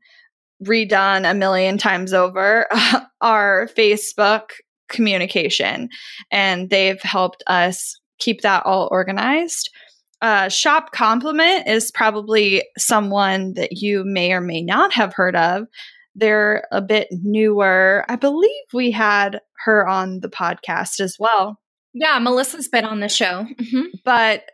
redone 0.64 1.28
a 1.28 1.34
million 1.34 1.78
times 1.78 2.12
over 2.12 2.66
our 3.20 3.68
Facebook 3.76 4.50
communication. 4.88 5.88
And 6.30 6.68
they've 6.68 7.00
helped 7.00 7.42
us 7.46 7.98
keep 8.18 8.42
that 8.42 8.66
all 8.66 8.88
organized. 8.90 9.70
Uh, 10.20 10.48
Shop 10.48 10.92
Compliment 10.92 11.66
is 11.66 11.90
probably 11.90 12.62
someone 12.76 13.54
that 13.54 13.72
you 13.72 14.04
may 14.04 14.32
or 14.32 14.42
may 14.42 14.60
not 14.60 14.92
have 14.92 15.14
heard 15.14 15.34
of. 15.34 15.66
They're 16.14 16.64
a 16.70 16.82
bit 16.82 17.08
newer. 17.10 18.04
I 18.08 18.16
believe 18.16 18.50
we 18.74 18.90
had 18.90 19.40
her 19.64 19.88
on 19.88 20.20
the 20.20 20.28
podcast 20.28 21.00
as 21.00 21.16
well. 21.18 21.58
Yeah, 21.94 22.18
Melissa's 22.18 22.68
been 22.68 22.84
on 22.84 23.00
the 23.00 23.08
show. 23.08 23.46
Mm-hmm. 23.58 23.86
But 24.04 24.44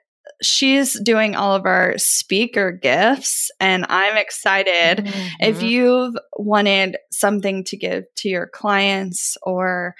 she's 0.42 0.98
doing 1.00 1.34
all 1.34 1.54
of 1.54 1.66
our 1.66 1.94
speaker 1.96 2.72
gifts, 2.72 3.50
and 3.60 3.86
I'm 3.88 4.16
excited. 4.16 5.04
Mm-hmm. 5.06 5.28
If 5.40 5.62
you've 5.62 6.14
wanted 6.36 6.96
something 7.10 7.64
to 7.64 7.76
give 7.76 8.04
to 8.16 8.28
your 8.28 8.46
clients 8.46 9.36
or 9.42 9.94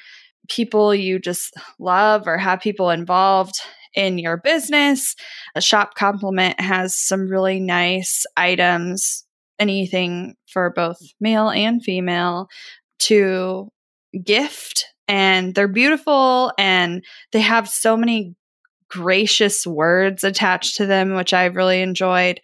people 0.48 0.94
you 0.94 1.18
just 1.18 1.54
love 1.78 2.26
or 2.26 2.38
have 2.38 2.60
people 2.60 2.90
involved 2.90 3.54
in 3.94 4.18
your 4.18 4.36
business. 4.36 5.16
A 5.54 5.60
shop 5.60 5.94
compliment 5.94 6.60
has 6.60 6.96
some 6.96 7.28
really 7.28 7.58
nice 7.58 8.24
items, 8.36 9.24
anything 9.58 10.36
for 10.46 10.70
both 10.70 10.98
male 11.18 11.48
and 11.48 11.82
female 11.82 12.48
to 13.00 13.70
gift. 14.22 14.86
And 15.08 15.54
they're 15.54 15.68
beautiful 15.68 16.52
and 16.58 17.02
they 17.32 17.40
have 17.40 17.68
so 17.68 17.96
many 17.96 18.34
gracious 18.88 19.66
words 19.66 20.24
attached 20.24 20.76
to 20.76 20.86
them, 20.86 21.14
which 21.14 21.32
I 21.32 21.46
really 21.46 21.82
enjoyed. 21.82 22.40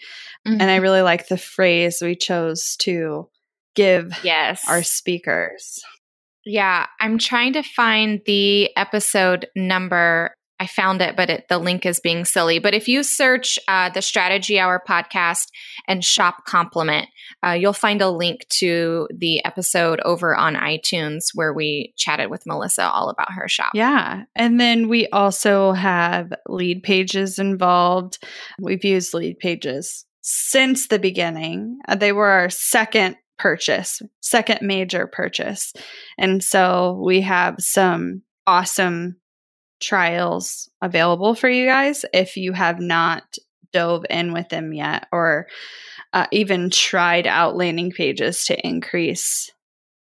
Mm-hmm. 0.46 0.60
And 0.60 0.70
I 0.70 0.74
mm-hmm. 0.76 0.82
really 0.82 1.02
like 1.02 1.28
the 1.28 1.38
phrase 1.38 1.98
we 2.02 2.16
chose 2.16 2.76
to 2.80 3.28
give 3.74 4.12
yes. 4.22 4.62
our 4.68 4.82
speakers. 4.82 5.80
Yeah, 6.44 6.86
I'm 7.00 7.18
trying 7.18 7.52
to 7.52 7.62
find 7.62 8.20
the 8.26 8.76
episode 8.76 9.46
number. 9.54 10.34
I 10.60 10.66
found 10.66 11.02
it, 11.02 11.16
but 11.16 11.28
it, 11.28 11.48
the 11.48 11.58
link 11.58 11.84
is 11.84 11.98
being 11.98 12.24
silly. 12.24 12.58
But 12.60 12.74
if 12.74 12.86
you 12.86 13.02
search 13.02 13.58
uh, 13.66 13.90
the 13.90 14.02
Strategy 14.02 14.60
Hour 14.60 14.80
podcast 14.88 15.48
and 15.88 16.04
Shop 16.04 16.44
Compliment, 16.46 17.08
uh, 17.44 17.50
you'll 17.50 17.72
find 17.72 18.00
a 18.00 18.10
link 18.10 18.46
to 18.60 19.08
the 19.12 19.44
episode 19.44 20.00
over 20.04 20.36
on 20.36 20.54
iTunes 20.54 21.30
where 21.34 21.52
we 21.52 21.92
chatted 21.96 22.30
with 22.30 22.46
Melissa 22.46 22.88
all 22.88 23.08
about 23.08 23.32
her 23.32 23.48
shop. 23.48 23.72
Yeah. 23.74 24.24
And 24.36 24.60
then 24.60 24.88
we 24.88 25.08
also 25.08 25.72
have 25.72 26.32
Leadpages 26.48 27.38
involved. 27.38 28.18
We've 28.60 28.84
used 28.84 29.14
Leadpages 29.14 30.04
since 30.20 30.86
the 30.86 31.00
beginning. 31.00 31.80
Uh, 31.88 31.96
they 31.96 32.12
were 32.12 32.28
our 32.28 32.50
second 32.50 33.16
purchase, 33.38 34.00
second 34.20 34.60
major 34.62 35.08
purchase. 35.08 35.72
And 36.16 36.44
so 36.44 37.00
we 37.04 37.22
have 37.22 37.56
some 37.58 38.22
awesome 38.46 39.16
trials 39.82 40.70
available 40.80 41.34
for 41.34 41.48
you 41.48 41.66
guys 41.66 42.04
if 42.14 42.36
you 42.36 42.52
have 42.52 42.80
not 42.80 43.36
dove 43.72 44.04
in 44.08 44.32
with 44.32 44.48
them 44.48 44.72
yet 44.72 45.06
or 45.12 45.46
uh, 46.12 46.26
even 46.30 46.70
tried 46.70 47.26
out 47.26 47.56
landing 47.56 47.90
pages 47.90 48.44
to 48.44 48.66
increase 48.66 49.50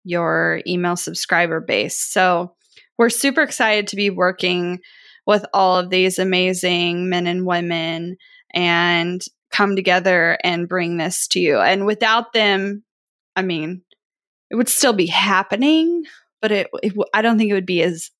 your 0.03 0.61
email 0.67 0.95
subscriber 0.95 1.59
base. 1.59 1.99
So 1.99 2.53
we're 2.97 3.09
super 3.09 3.41
excited 3.41 3.87
to 3.87 3.95
be 3.95 4.09
working 4.09 4.79
with 5.25 5.45
all 5.53 5.77
of 5.77 5.89
these 5.89 6.19
amazing 6.19 7.09
men 7.09 7.27
and 7.27 7.45
women 7.45 8.17
and 8.53 9.21
come 9.51 9.75
together 9.75 10.37
and 10.43 10.69
bring 10.69 10.97
this 10.97 11.27
to 11.29 11.39
you. 11.39 11.59
And 11.59 11.85
without 11.85 12.33
them, 12.33 12.83
I 13.35 13.41
mean, 13.41 13.81
it 14.51 14.55
would 14.55 14.69
still 14.69 14.93
be 14.93 15.07
happening, 15.07 16.03
but 16.41 16.51
it, 16.51 16.67
it 16.83 16.93
I 17.13 17.21
don't 17.21 17.37
think 17.37 17.49
it 17.49 17.55
would 17.55 17.65
be 17.65 17.81
as 17.81 18.11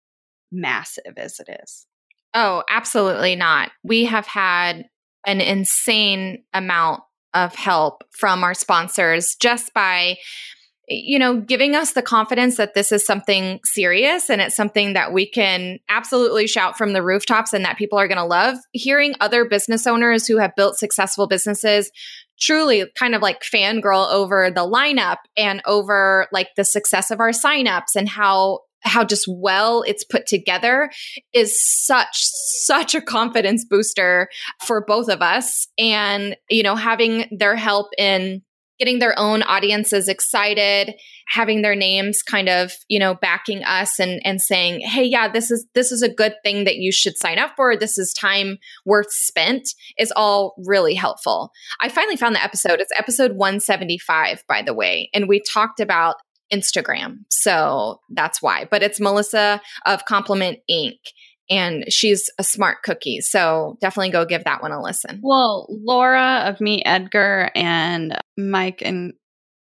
massive 0.55 1.13
as 1.17 1.39
it 1.39 1.59
is. 1.63 1.85
Oh, 2.33 2.63
absolutely 2.69 3.35
not. 3.35 3.71
We 3.83 4.05
have 4.05 4.27
had 4.27 4.85
an 5.25 5.41
insane 5.41 6.43
amount 6.53 7.01
of 7.33 7.55
help 7.55 8.03
from 8.11 8.43
our 8.43 8.53
sponsors 8.53 9.35
just 9.35 9.73
by 9.73 10.17
you 10.87 11.17
know, 11.17 11.39
giving 11.39 11.75
us 11.75 11.93
the 11.93 12.01
confidence 12.01 12.57
that 12.57 12.73
this 12.75 12.91
is 12.91 13.05
something 13.05 13.59
serious 13.63 14.29
and 14.29 14.41
it's 14.41 14.55
something 14.55 14.93
that 14.93 15.11
we 15.11 15.27
can 15.27 15.79
absolutely 15.89 16.47
shout 16.47 16.77
from 16.77 16.93
the 16.93 17.01
rooftops 17.01 17.53
and 17.53 17.65
that 17.65 17.77
people 17.77 17.97
are 17.97 18.07
going 18.07 18.19
to 18.19 18.23
love. 18.23 18.57
Hearing 18.71 19.15
other 19.19 19.45
business 19.45 19.87
owners 19.87 20.27
who 20.27 20.37
have 20.37 20.55
built 20.55 20.77
successful 20.77 21.27
businesses 21.27 21.91
truly 22.39 22.85
kind 22.95 23.15
of 23.15 23.21
like 23.21 23.41
fangirl 23.41 24.11
over 24.11 24.51
the 24.51 24.67
lineup 24.67 25.17
and 25.37 25.61
over 25.65 26.27
like 26.31 26.49
the 26.55 26.65
success 26.65 27.09
of 27.09 27.19
our 27.19 27.31
signups 27.31 27.95
and 27.95 28.09
how 28.09 28.59
how 28.85 29.03
just 29.03 29.25
well 29.27 29.81
it's 29.83 30.03
put 30.03 30.25
together 30.27 30.89
is 31.33 31.59
such 31.61 32.07
such 32.13 32.95
a 32.95 33.01
confidence 33.01 33.65
booster 33.65 34.29
for 34.65 34.85
both 34.85 35.09
of 35.09 35.21
us. 35.21 35.67
And 35.77 36.37
you 36.49 36.63
know 36.63 36.75
having 36.75 37.27
their 37.37 37.55
help 37.55 37.87
in 37.97 38.41
getting 38.79 38.99
their 38.99 39.17
own 39.17 39.41
audiences 39.43 40.09
excited 40.09 40.93
having 41.27 41.61
their 41.61 41.75
names 41.75 42.21
kind 42.21 42.49
of 42.49 42.71
you 42.87 42.99
know 42.99 43.15
backing 43.15 43.63
us 43.63 43.99
and 43.99 44.21
and 44.23 44.41
saying 44.41 44.81
hey 44.81 45.03
yeah 45.03 45.27
this 45.27 45.49
is 45.49 45.65
this 45.73 45.91
is 45.91 46.01
a 46.01 46.09
good 46.09 46.35
thing 46.43 46.65
that 46.65 46.75
you 46.75 46.91
should 46.91 47.17
sign 47.17 47.39
up 47.39 47.51
for. 47.55 47.75
This 47.75 47.97
is 47.97 48.13
time 48.13 48.57
worth 48.85 49.11
spent 49.11 49.67
is 49.97 50.13
all 50.15 50.55
really 50.65 50.93
helpful. 50.93 51.51
I 51.81 51.89
finally 51.89 52.17
found 52.17 52.35
the 52.35 52.43
episode. 52.43 52.79
It's 52.79 52.91
episode 52.97 53.33
175 53.33 54.43
by 54.47 54.61
the 54.61 54.73
way 54.73 55.09
and 55.13 55.27
we 55.27 55.41
talked 55.41 55.79
about 55.79 56.15
instagram 56.51 57.17
so 57.29 57.99
that's 58.11 58.41
why 58.41 58.67
but 58.69 58.83
it's 58.83 58.99
melissa 58.99 59.61
of 59.85 60.05
compliment 60.05 60.59
inc 60.69 60.97
and 61.49 61.85
she's 61.91 62.29
a 62.39 62.43
smart 62.43 62.81
cookie. 62.83 63.21
So 63.21 63.77
definitely 63.81 64.11
go 64.11 64.25
give 64.25 64.43
that 64.45 64.61
one 64.61 64.71
a 64.71 64.81
listen. 64.81 65.19
Well, 65.21 65.67
Laura 65.69 66.43
of 66.45 66.59
Meet 66.59 66.83
Edgar 66.85 67.51
and 67.55 68.17
Mike 68.37 68.81
and 68.83 69.13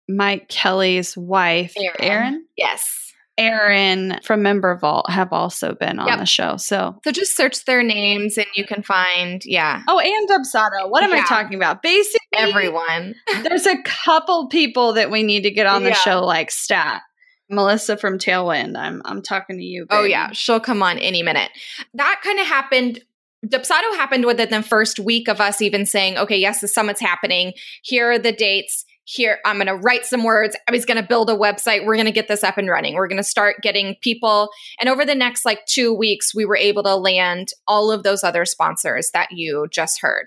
Mike 0.09 0.49
Kelly's 0.49 1.17
wife, 1.17 1.75
Erin. 1.99 2.47
Yes. 2.57 3.04
Erin 3.37 4.21
from 4.23 4.43
Member 4.43 4.77
Vault 4.77 5.11
have 5.11 5.33
also 5.33 5.75
been 5.75 5.99
on 5.99 6.07
Yep. 6.07 6.19
the 6.21 6.27
show. 6.27 6.57
So, 6.57 7.01
So 7.05 7.11
just 7.11 7.37
search 7.37 7.65
their 7.65 7.83
names 7.83 8.39
and 8.39 8.47
you 8.55 8.65
can 8.65 8.83
find, 8.83 9.43
yeah, 9.45 9.83
oh, 9.89 9.99
and 9.99 10.29
Dubsado. 10.29 10.89
What 10.89 11.03
am 11.03 11.13
I 11.13 11.23
talking 11.27 11.57
about? 11.57 11.83
Basically, 11.83 12.21
everyone. 12.37 13.15
there's 13.43 13.67
a 13.67 13.83
couple 13.83 14.49
people 14.49 14.93
that 14.95 15.11
we 15.11 15.23
need 15.23 15.43
to 15.43 15.51
get 15.51 15.67
on 15.67 15.83
the 15.83 15.91
Yeah. 15.91 15.97
show, 15.97 16.21
like 16.25 16.51
Stat. 16.51 17.03
Melissa 17.51 17.97
from 17.97 18.19
Tailwind. 18.19 18.77
I'm 18.77 19.03
I'm 19.05 19.21
talking 19.21 19.59
to 19.59 19.63
you. 19.63 19.87
Oh 19.91 20.05
yeah, 20.05 20.31
she'll 20.33 20.61
come 20.61 20.83
on 20.83 20.99
any 20.99 21.23
minute. 21.23 21.51
That 21.93 22.21
kind 22.25 22.41
of 22.41 22.47
happened. 22.47 23.01
Dubsado 23.47 23.95
happened 23.97 24.25
within 24.25 24.49
the 24.49 24.63
first 24.63 24.99
week 24.99 25.29
of 25.29 25.39
us 25.43 25.61
even 25.61 25.85
saying, 25.85 26.17
okay, 26.17 26.39
yes, 26.39 26.61
the 26.63 26.69
summit's 26.69 27.01
happening. 27.03 27.53
Here 27.83 28.11
are 28.13 28.19
the 28.19 28.33
dates. 28.33 28.87
Here, 29.05 29.39
I'm 29.45 29.57
going 29.57 29.67
to 29.67 29.77
write 29.77 30.07
some 30.07 30.25
words. 30.25 30.57
I 30.67 30.73
was 30.73 30.87
going 30.87 31.01
to 31.01 31.07
build 31.07 31.29
a 31.29 31.37
website. 31.37 31.85
We're 31.85 31.97
going 31.97 32.07
to 32.07 32.13
get 32.13 32.27
this 32.27 32.43
up 32.43 32.57
and 32.57 32.69
running. 32.69 32.95
We're 32.95 33.09
going 33.09 33.19
to 33.19 33.23
start 33.23 33.57
getting 33.63 33.97
people. 34.01 34.49
And 34.81 34.89
over 34.89 35.05
the 35.05 35.15
next 35.15 35.45
like 35.45 35.67
two 35.67 35.93
weeks, 35.93 36.35
we 36.35 36.47
were 36.47 36.57
able 36.57 36.83
to 36.85 36.97
land 36.97 37.49
all 37.69 37.91
of 37.91 38.03
those 38.03 38.25
other 38.25 38.45
sponsors 38.45 39.11
that 39.13 39.29
you 39.31 39.67
just 39.71 40.01
heard. 40.01 40.27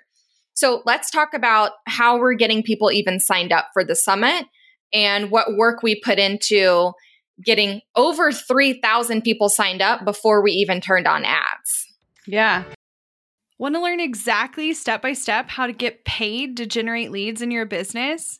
So 0.53 0.81
let's 0.85 1.11
talk 1.11 1.33
about 1.33 1.71
how 1.85 2.17
we're 2.17 2.33
getting 2.33 2.63
people 2.63 2.91
even 2.91 3.19
signed 3.19 3.51
up 3.51 3.67
for 3.73 3.83
the 3.83 3.95
summit 3.95 4.45
and 4.93 5.31
what 5.31 5.55
work 5.55 5.83
we 5.83 5.99
put 5.99 6.19
into 6.19 6.93
getting 7.43 7.81
over 7.95 8.31
3,000 8.31 9.21
people 9.21 9.49
signed 9.49 9.81
up 9.81 10.03
before 10.03 10.41
we 10.41 10.51
even 10.53 10.81
turned 10.81 11.07
on 11.07 11.25
ads. 11.25 11.87
Yeah. 12.25 12.63
Want 13.59 13.75
to 13.75 13.81
learn 13.81 13.99
exactly 13.99 14.73
step 14.73 15.01
by 15.01 15.13
step 15.13 15.49
how 15.49 15.67
to 15.67 15.73
get 15.73 16.05
paid 16.05 16.57
to 16.57 16.65
generate 16.65 17.11
leads 17.11 17.41
in 17.41 17.51
your 17.51 17.65
business? 17.65 18.39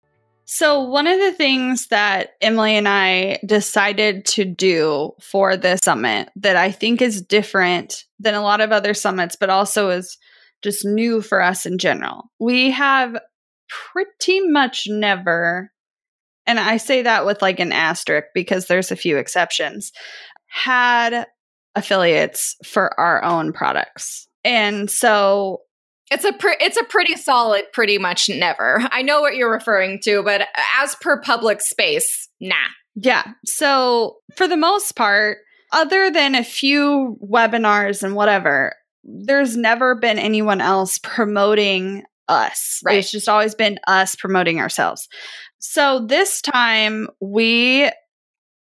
So, 0.53 0.81
one 0.81 1.07
of 1.07 1.17
the 1.17 1.31
things 1.31 1.87
that 1.91 2.31
Emily 2.41 2.75
and 2.75 2.85
I 2.85 3.39
decided 3.45 4.25
to 4.25 4.43
do 4.43 5.13
for 5.21 5.55
this 5.55 5.79
summit 5.81 6.27
that 6.35 6.57
I 6.57 6.71
think 6.71 7.01
is 7.01 7.21
different 7.21 8.03
than 8.19 8.33
a 8.33 8.41
lot 8.41 8.59
of 8.59 8.73
other 8.73 8.93
summits, 8.93 9.37
but 9.39 9.49
also 9.49 9.91
is 9.91 10.17
just 10.61 10.83
new 10.83 11.21
for 11.21 11.41
us 11.41 11.65
in 11.65 11.77
general, 11.77 12.29
we 12.37 12.69
have 12.71 13.17
pretty 13.93 14.41
much 14.41 14.87
never, 14.87 15.71
and 16.45 16.59
I 16.59 16.75
say 16.75 17.03
that 17.03 17.25
with 17.25 17.41
like 17.41 17.61
an 17.61 17.71
asterisk 17.71 18.27
because 18.35 18.67
there's 18.67 18.91
a 18.91 18.97
few 18.97 19.15
exceptions, 19.15 19.93
had 20.47 21.27
affiliates 21.75 22.57
for 22.65 22.99
our 22.99 23.23
own 23.23 23.53
products. 23.53 24.27
And 24.43 24.91
so 24.91 25.61
It's 26.11 26.25
a 26.25 26.33
pre- 26.33 26.57
it's 26.59 26.77
a 26.77 26.83
pretty 26.83 27.15
solid 27.15 27.63
pretty 27.71 27.97
much 27.97 28.29
never. 28.29 28.83
I 28.91 29.01
know 29.01 29.21
what 29.21 29.35
you're 29.35 29.51
referring 29.51 29.99
to, 30.03 30.21
but 30.23 30.47
as 30.79 30.95
per 30.95 31.21
public 31.21 31.61
space, 31.61 32.29
nah. 32.39 32.55
Yeah. 32.95 33.23
So, 33.45 34.17
for 34.35 34.47
the 34.47 34.57
most 34.57 34.95
part, 34.97 35.37
other 35.71 36.11
than 36.11 36.35
a 36.35 36.43
few 36.43 37.17
webinars 37.23 38.03
and 38.03 38.15
whatever, 38.15 38.75
there's 39.03 39.55
never 39.55 39.95
been 39.95 40.19
anyone 40.19 40.59
else 40.59 40.99
promoting 40.99 42.03
us. 42.27 42.79
Right. 42.83 42.97
It's 42.97 43.11
just 43.11 43.29
always 43.29 43.55
been 43.55 43.79
us 43.87 44.15
promoting 44.15 44.59
ourselves. 44.59 45.07
So, 45.59 46.05
this 46.05 46.41
time 46.41 47.07
we 47.21 47.89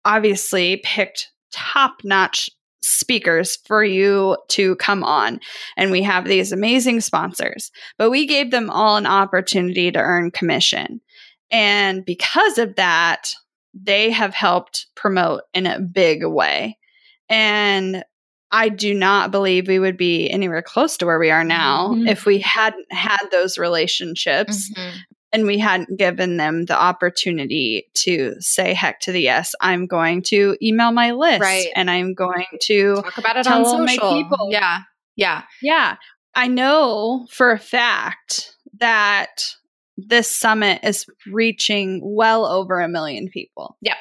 obviously 0.05 0.81
picked 0.83 1.31
top 1.51 2.01
notch 2.03 2.49
speakers 2.81 3.57
for 3.65 3.83
you 3.83 4.37
to 4.49 4.75
come 4.77 5.03
on. 5.03 5.39
And 5.77 5.91
we 5.91 6.01
have 6.03 6.25
these 6.25 6.51
amazing 6.51 7.01
sponsors, 7.01 7.71
but 7.97 8.09
we 8.09 8.25
gave 8.25 8.51
them 8.51 8.69
all 8.69 8.97
an 8.97 9.05
opportunity 9.05 9.91
to 9.91 9.99
earn 9.99 10.31
commission. 10.31 11.01
And 11.51 12.05
because 12.05 12.57
of 12.57 12.75
that, 12.75 13.33
they 13.73 14.11
have 14.11 14.33
helped 14.33 14.87
promote 14.95 15.41
in 15.53 15.65
a 15.65 15.79
big 15.79 16.25
way. 16.25 16.77
And 17.29 18.03
I 18.51 18.67
do 18.67 18.93
not 18.93 19.31
believe 19.31 19.67
we 19.67 19.79
would 19.79 19.95
be 19.95 20.29
anywhere 20.29 20.61
close 20.61 20.97
to 20.97 21.05
where 21.05 21.19
we 21.19 21.31
are 21.31 21.43
now 21.43 21.89
mm-hmm. 21.89 22.07
if 22.07 22.25
we 22.25 22.39
hadn't 22.39 22.91
had 22.91 23.25
those 23.31 23.57
relationships 23.57 24.69
mm-hmm 24.71 24.97
and 25.33 25.45
we 25.45 25.57
hadn't 25.57 25.97
given 25.97 26.37
them 26.37 26.65
the 26.65 26.79
opportunity 26.79 27.87
to 27.93 28.35
say 28.39 28.73
heck 28.73 28.99
to 29.01 29.11
the 29.11 29.21
yes 29.21 29.53
i'm 29.61 29.87
going 29.87 30.21
to 30.21 30.57
email 30.61 30.91
my 30.91 31.11
list 31.11 31.41
right. 31.41 31.67
and 31.75 31.89
i'm 31.89 32.13
going 32.13 32.45
to 32.61 32.95
talk 32.95 33.17
about 33.17 33.37
it 33.37 33.47
on 33.47 33.65
social. 33.65 34.11
people. 34.11 34.49
yeah. 34.51 34.79
Yeah. 35.15 35.43
Yeah. 35.61 35.97
I 36.33 36.47
know 36.47 37.27
for 37.29 37.51
a 37.51 37.59
fact 37.59 38.55
that 38.79 39.55
this 39.97 40.31
summit 40.31 40.79
is 40.83 41.05
reaching 41.27 41.99
well 42.01 42.45
over 42.45 42.79
a 42.79 42.87
million 42.87 43.27
people. 43.27 43.77
Yeah 43.81 43.95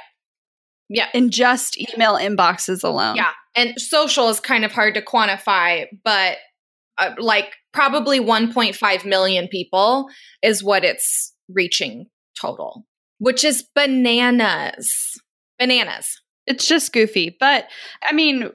yeah 0.90 1.06
in 1.14 1.30
just 1.30 1.78
email 1.78 2.16
inboxes 2.16 2.84
alone. 2.84 3.16
Yeah. 3.16 3.30
And 3.56 3.80
social 3.80 4.28
is 4.28 4.40
kind 4.40 4.64
of 4.64 4.72
hard 4.72 4.94
to 4.94 5.02
quantify 5.02 5.86
but 6.04 6.38
uh, 6.98 7.14
like 7.18 7.54
probably 7.72 8.20
1.5 8.20 9.04
million 9.04 9.48
people 9.48 10.08
is 10.42 10.62
what 10.62 10.84
it's 10.84 11.34
reaching 11.48 12.06
total, 12.40 12.84
which 13.18 13.44
is 13.44 13.64
bananas. 13.74 15.20
Bananas. 15.58 16.20
It's 16.46 16.66
just 16.66 16.92
goofy. 16.92 17.36
But 17.38 17.66
I 18.02 18.12
mean, 18.12 18.50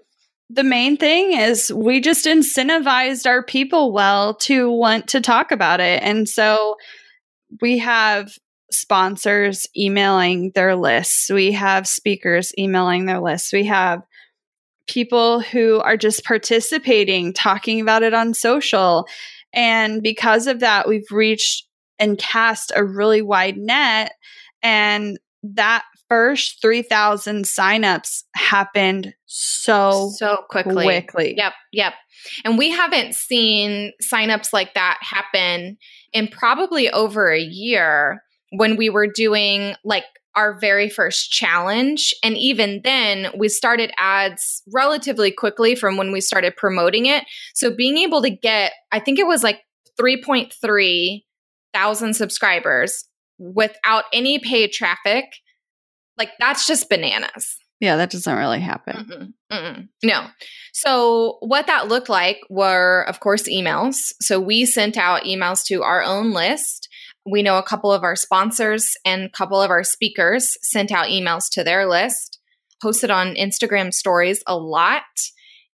the 0.49 0.63
main 0.63 0.97
thing 0.97 1.33
is 1.33 1.71
we 1.73 2.01
just 2.01 2.25
incentivized 2.25 3.25
our 3.25 3.43
people 3.43 3.91
well 3.91 4.35
to 4.35 4.69
want 4.69 5.07
to 5.09 5.21
talk 5.21 5.51
about 5.51 5.79
it. 5.79 6.03
And 6.03 6.27
so 6.27 6.75
we 7.61 7.79
have 7.79 8.31
sponsors 8.71 9.67
emailing 9.77 10.51
their 10.53 10.75
lists, 10.75 11.29
we 11.29 11.51
have 11.53 11.87
speakers 11.87 12.51
emailing 12.57 13.05
their 13.05 13.21
lists, 13.21 13.53
we 13.53 13.65
have 13.65 14.01
people 14.87 15.41
who 15.41 15.79
are 15.79 15.97
just 15.97 16.23
participating, 16.23 17.33
talking 17.33 17.81
about 17.81 18.03
it 18.03 18.13
on 18.13 18.33
social. 18.33 19.07
And 19.53 20.03
because 20.03 20.47
of 20.47 20.59
that, 20.59 20.87
we've 20.87 21.09
reached 21.11 21.67
and 21.99 22.17
cast 22.17 22.71
a 22.75 22.83
really 22.83 23.21
wide 23.21 23.57
net. 23.57 24.13
And 24.61 25.17
that 25.43 25.83
first 26.09 26.61
3,000 26.61 27.45
signups 27.45 28.23
happened 28.35 29.13
so, 29.25 30.11
so 30.15 30.43
quickly. 30.49 30.85
quickly. 30.85 31.33
Yep. 31.37 31.53
Yep. 31.71 31.93
And 32.43 32.57
we 32.57 32.71
haven't 32.71 33.15
seen 33.15 33.91
signups 34.03 34.53
like 34.53 34.73
that 34.73 34.97
happen 35.01 35.77
in 36.13 36.27
probably 36.27 36.89
over 36.89 37.31
a 37.31 37.41
year 37.41 38.21
when 38.51 38.75
we 38.75 38.89
were 38.89 39.07
doing 39.07 39.75
like 39.83 40.05
our 40.35 40.59
very 40.59 40.89
first 40.89 41.31
challenge. 41.31 42.13
And 42.23 42.37
even 42.37 42.81
then, 42.83 43.27
we 43.37 43.49
started 43.49 43.91
ads 43.97 44.61
relatively 44.73 45.31
quickly 45.31 45.75
from 45.75 45.97
when 45.97 46.11
we 46.11 46.21
started 46.21 46.55
promoting 46.55 47.05
it. 47.05 47.23
So 47.53 47.73
being 47.73 47.97
able 47.97 48.21
to 48.21 48.29
get, 48.29 48.73
I 48.91 48.99
think 48.99 49.19
it 49.19 49.27
was 49.27 49.43
like 49.43 49.61
3.3 49.99 51.23
thousand 51.75 52.13
subscribers 52.13 53.05
without 53.37 54.05
any 54.13 54.39
paid 54.39 54.71
traffic, 54.71 55.25
like 56.17 56.31
that's 56.39 56.65
just 56.65 56.89
bananas. 56.89 57.57
Yeah, 57.81 57.97
that 57.97 58.09
doesn't 58.09 58.37
really 58.37 58.61
happen. 58.61 58.95
Mm-mm, 58.95 59.33
mm-mm, 59.51 59.89
no. 60.01 60.27
So, 60.71 61.37
what 61.41 61.67
that 61.67 61.89
looked 61.89 62.07
like 62.07 62.39
were, 62.49 63.05
of 63.07 63.19
course, 63.19 63.49
emails. 63.49 64.13
So, 64.21 64.39
we 64.39 64.65
sent 64.65 64.97
out 64.97 65.23
emails 65.23 65.65
to 65.65 65.83
our 65.83 66.01
own 66.01 66.31
list 66.31 66.87
we 67.25 67.41
know 67.41 67.57
a 67.57 67.63
couple 67.63 67.91
of 67.91 68.03
our 68.03 68.15
sponsors 68.15 68.95
and 69.03 69.23
a 69.23 69.29
couple 69.29 69.61
of 69.61 69.71
our 69.71 69.83
speakers 69.83 70.57
sent 70.61 70.91
out 70.91 71.07
emails 71.07 71.49
to 71.51 71.63
their 71.63 71.87
list, 71.87 72.39
posted 72.81 73.09
on 73.09 73.35
Instagram 73.35 73.93
stories 73.93 74.43
a 74.45 74.57
lot. 74.57 75.03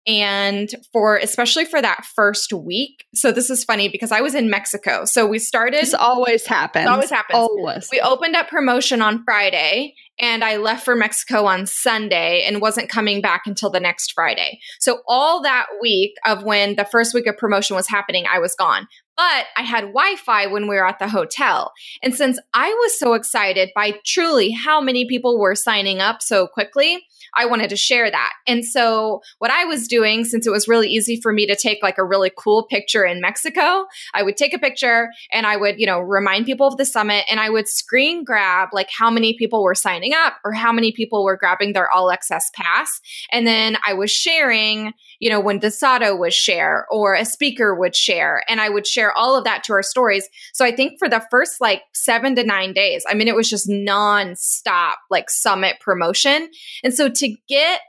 And 0.06 0.68
for 0.92 1.16
especially 1.16 1.64
for 1.64 1.82
that 1.82 2.04
first 2.14 2.52
week. 2.52 3.04
So 3.14 3.32
this 3.32 3.50
is 3.50 3.64
funny 3.64 3.88
because 3.88 4.12
I 4.12 4.20
was 4.20 4.34
in 4.34 4.48
Mexico. 4.48 5.04
So 5.04 5.26
we 5.26 5.38
started. 5.38 5.82
This 5.82 5.94
always 5.94 6.46
happens. 6.46 6.86
always 6.86 7.10
happens. 7.10 7.36
Always. 7.36 7.88
We 7.90 8.00
opened 8.00 8.36
up 8.36 8.48
promotion 8.48 9.02
on 9.02 9.24
Friday 9.24 9.94
and 10.20 10.44
I 10.44 10.56
left 10.56 10.84
for 10.84 10.94
Mexico 10.94 11.46
on 11.46 11.66
Sunday 11.66 12.44
and 12.46 12.60
wasn't 12.60 12.88
coming 12.88 13.20
back 13.20 13.42
until 13.46 13.70
the 13.70 13.80
next 13.80 14.12
Friday. 14.12 14.60
So 14.78 15.00
all 15.08 15.42
that 15.42 15.66
week 15.80 16.12
of 16.24 16.44
when 16.44 16.76
the 16.76 16.84
first 16.84 17.12
week 17.12 17.26
of 17.26 17.36
promotion 17.36 17.74
was 17.74 17.88
happening, 17.88 18.24
I 18.32 18.38
was 18.38 18.54
gone 18.54 18.86
but 19.16 19.46
I 19.56 19.62
had 19.62 19.92
Wi 19.92 20.16
Fi 20.16 20.46
when 20.46 20.68
we 20.68 20.76
were 20.76 20.86
at 20.86 20.98
the 20.98 21.08
hotel. 21.08 21.72
And 22.02 22.14
since 22.14 22.38
I 22.52 22.68
was 22.68 22.98
so 22.98 23.14
excited 23.14 23.70
by 23.74 23.94
truly 24.04 24.50
how 24.50 24.80
many 24.80 25.08
people 25.08 25.40
were 25.40 25.54
signing 25.54 26.00
up 26.00 26.20
so 26.20 26.46
quickly, 26.46 27.06
I 27.36 27.46
wanted 27.46 27.70
to 27.70 27.76
share 27.76 28.10
that. 28.10 28.32
And 28.46 28.64
so, 28.64 29.20
what 29.38 29.50
I 29.50 29.64
was 29.64 29.86
doing, 29.86 30.24
since 30.24 30.46
it 30.46 30.50
was 30.50 30.68
really 30.68 30.88
easy 30.88 31.20
for 31.20 31.32
me 31.32 31.46
to 31.46 31.56
take 31.56 31.82
like 31.82 31.98
a 31.98 32.04
really 32.04 32.30
cool 32.36 32.64
picture 32.64 33.04
in 33.04 33.20
Mexico, 33.20 33.86
I 34.14 34.22
would 34.22 34.36
take 34.36 34.54
a 34.54 34.58
picture 34.58 35.10
and 35.32 35.46
I 35.46 35.56
would, 35.56 35.78
you 35.78 35.86
know, 35.86 36.00
remind 36.00 36.46
people 36.46 36.66
of 36.66 36.76
the 36.76 36.84
summit 36.84 37.24
and 37.30 37.38
I 37.38 37.50
would 37.50 37.68
screen 37.68 38.24
grab 38.24 38.70
like 38.72 38.88
how 38.90 39.10
many 39.10 39.36
people 39.36 39.62
were 39.62 39.74
signing 39.74 40.12
up 40.14 40.34
or 40.44 40.52
how 40.52 40.72
many 40.72 40.92
people 40.92 41.24
were 41.24 41.36
grabbing 41.36 41.72
their 41.72 41.90
all 41.90 42.10
access 42.10 42.50
pass. 42.54 43.00
And 43.30 43.46
then 43.46 43.76
I 43.86 43.94
was 43.94 44.10
sharing, 44.10 44.92
you 45.20 45.30
know, 45.30 45.40
when 45.40 45.60
Dubsado 45.60 46.18
would 46.18 46.32
share 46.32 46.86
or 46.90 47.14
a 47.14 47.24
speaker 47.24 47.74
would 47.74 47.94
share, 47.94 48.42
and 48.48 48.60
I 48.60 48.68
would 48.68 48.86
share 48.86 49.12
all 49.12 49.36
of 49.36 49.44
that 49.44 49.64
to 49.64 49.72
our 49.72 49.82
stories. 49.82 50.28
So 50.52 50.64
I 50.64 50.74
think 50.74 50.98
for 50.98 51.08
the 51.08 51.24
first 51.30 51.60
like 51.60 51.82
seven 51.92 52.34
to 52.36 52.44
nine 52.44 52.72
days, 52.72 53.04
I 53.08 53.14
mean, 53.14 53.28
it 53.28 53.36
was 53.36 53.48
just 53.48 53.68
nonstop 53.68 54.94
like 55.10 55.30
summit 55.30 55.76
promotion. 55.80 56.48
And 56.82 56.94
so 56.94 57.08
to 57.08 57.25
get 57.48 57.80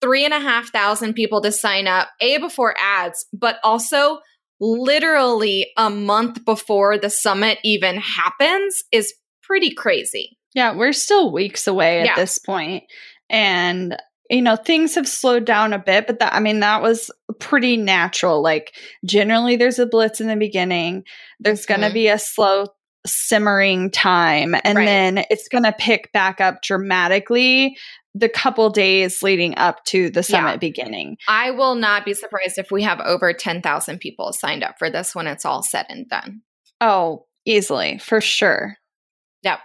three 0.00 0.24
and 0.24 0.34
a 0.34 0.40
half 0.40 0.72
thousand 0.72 1.14
people 1.14 1.40
to 1.42 1.52
sign 1.52 1.86
up, 1.86 2.08
A, 2.20 2.38
before 2.38 2.74
ads, 2.78 3.26
but 3.32 3.58
also 3.62 4.20
literally 4.60 5.70
a 5.76 5.90
month 5.90 6.44
before 6.44 6.98
the 6.98 7.10
summit 7.10 7.58
even 7.64 7.96
happens 7.96 8.82
is 8.92 9.14
pretty 9.42 9.74
crazy. 9.74 10.36
Yeah, 10.54 10.76
we're 10.76 10.92
still 10.92 11.32
weeks 11.32 11.66
away 11.66 12.00
at 12.00 12.06
yeah. 12.06 12.14
this 12.16 12.38
point. 12.38 12.84
And 13.28 13.96
you 14.30 14.42
know 14.42 14.56
things 14.56 14.94
have 14.94 15.08
slowed 15.08 15.44
down 15.44 15.72
a 15.72 15.78
bit 15.78 16.06
but 16.06 16.20
that 16.20 16.32
i 16.32 16.40
mean 16.40 16.60
that 16.60 16.80
was 16.80 17.10
pretty 17.40 17.76
natural 17.76 18.40
like 18.40 18.74
generally 19.04 19.56
there's 19.56 19.78
a 19.78 19.86
blitz 19.86 20.20
in 20.20 20.28
the 20.28 20.36
beginning 20.36 21.02
there's 21.40 21.66
mm-hmm. 21.66 21.80
going 21.80 21.90
to 21.90 21.92
be 21.92 22.08
a 22.08 22.18
slow 22.18 22.66
simmering 23.06 23.90
time 23.90 24.54
and 24.62 24.76
right. 24.76 24.84
then 24.84 25.24
it's 25.30 25.48
going 25.48 25.64
to 25.64 25.72
pick 25.72 26.12
back 26.12 26.40
up 26.40 26.62
dramatically 26.62 27.76
the 28.14 28.28
couple 28.28 28.68
days 28.70 29.22
leading 29.22 29.56
up 29.56 29.84
to 29.84 30.10
the 30.10 30.22
summit 30.22 30.52
yeah. 30.52 30.56
beginning. 30.56 31.16
I 31.28 31.52
will 31.52 31.74
not 31.74 32.04
be 32.04 32.14
surprised 32.14 32.58
if 32.58 32.70
we 32.70 32.82
have 32.82 33.00
over 33.00 33.32
10,000 33.32 33.98
people 33.98 34.32
signed 34.32 34.64
up 34.64 34.78
for 34.78 34.90
this 34.90 35.14
when 35.14 35.26
it's 35.26 35.44
all 35.44 35.62
said 35.62 35.86
and 35.88 36.08
done. 36.08 36.42
Oh, 36.80 37.26
easily, 37.44 37.98
for 37.98 38.20
sure. 38.20 38.76
Yep. 39.42 39.60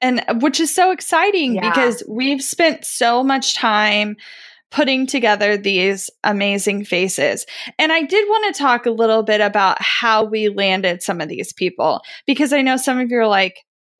And 0.00 0.24
uh, 0.28 0.34
which 0.34 0.60
is 0.60 0.74
so 0.74 0.92
exciting 0.92 1.56
yeah. 1.56 1.68
because 1.68 2.02
we've 2.08 2.42
spent 2.42 2.84
so 2.84 3.24
much 3.24 3.56
time 3.56 4.16
putting 4.70 5.06
together 5.06 5.56
these 5.56 6.10
amazing 6.22 6.84
faces. 6.84 7.46
And 7.78 7.90
I 7.90 8.02
did 8.02 8.28
want 8.28 8.54
to 8.54 8.62
talk 8.62 8.86
a 8.86 8.90
little 8.90 9.22
bit 9.22 9.40
about 9.40 9.80
how 9.80 10.24
we 10.24 10.48
landed 10.48 11.02
some 11.02 11.20
of 11.20 11.28
these 11.28 11.52
people 11.52 12.02
because 12.26 12.52
I 12.52 12.62
know 12.62 12.76
some 12.76 12.98
of 12.98 13.10
you 13.10 13.18
are 13.18 13.26
like, 13.26 13.56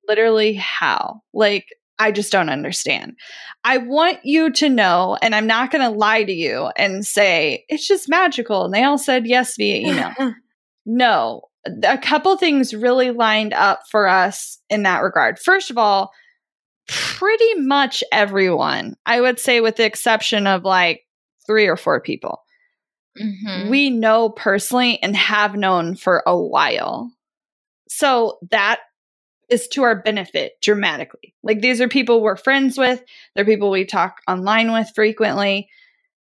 literally, 0.06 0.54
how? 0.54 1.22
Like, 1.32 1.66
I 1.98 2.12
just 2.12 2.32
don't 2.32 2.48
understand. 2.48 3.16
I 3.64 3.78
want 3.78 4.24
you 4.24 4.52
to 4.52 4.68
know, 4.68 5.18
and 5.20 5.34
I'm 5.34 5.46
not 5.46 5.70
going 5.70 5.82
to 5.82 5.96
lie 5.96 6.24
to 6.24 6.32
you 6.32 6.70
and 6.76 7.06
say 7.06 7.64
it's 7.68 7.86
just 7.86 8.08
magical. 8.08 8.64
And 8.64 8.72
they 8.72 8.84
all 8.84 8.98
said 8.98 9.26
yes 9.26 9.56
via 9.56 9.76
email. 9.88 10.34
no, 10.86 11.42
a 11.82 11.98
couple 11.98 12.36
things 12.36 12.74
really 12.74 13.10
lined 13.10 13.52
up 13.52 13.80
for 13.90 14.06
us 14.06 14.58
in 14.70 14.84
that 14.84 15.02
regard. 15.02 15.38
First 15.38 15.70
of 15.70 15.78
all, 15.78 16.12
pretty 16.88 17.54
much 17.54 18.02
everyone, 18.12 18.96
I 19.04 19.20
would 19.20 19.38
say, 19.38 19.60
with 19.60 19.76
the 19.76 19.84
exception 19.84 20.46
of 20.46 20.64
like 20.64 21.04
three 21.46 21.66
or 21.66 21.76
four 21.76 22.00
people, 22.00 22.42
mm-hmm. 23.20 23.68
we 23.68 23.90
know 23.90 24.30
personally 24.30 25.02
and 25.02 25.16
have 25.16 25.54
known 25.54 25.96
for 25.96 26.22
a 26.26 26.40
while. 26.40 27.10
So 27.88 28.38
that 28.50 28.80
is 29.48 29.68
to 29.68 29.82
our 29.82 30.02
benefit 30.02 30.60
dramatically. 30.62 31.34
Like 31.42 31.60
these 31.60 31.80
are 31.80 31.88
people 31.88 32.22
we're 32.22 32.36
friends 32.36 32.76
with, 32.76 33.02
they're 33.34 33.44
people 33.44 33.70
we 33.70 33.84
talk 33.84 34.20
online 34.28 34.72
with 34.72 34.90
frequently. 34.94 35.68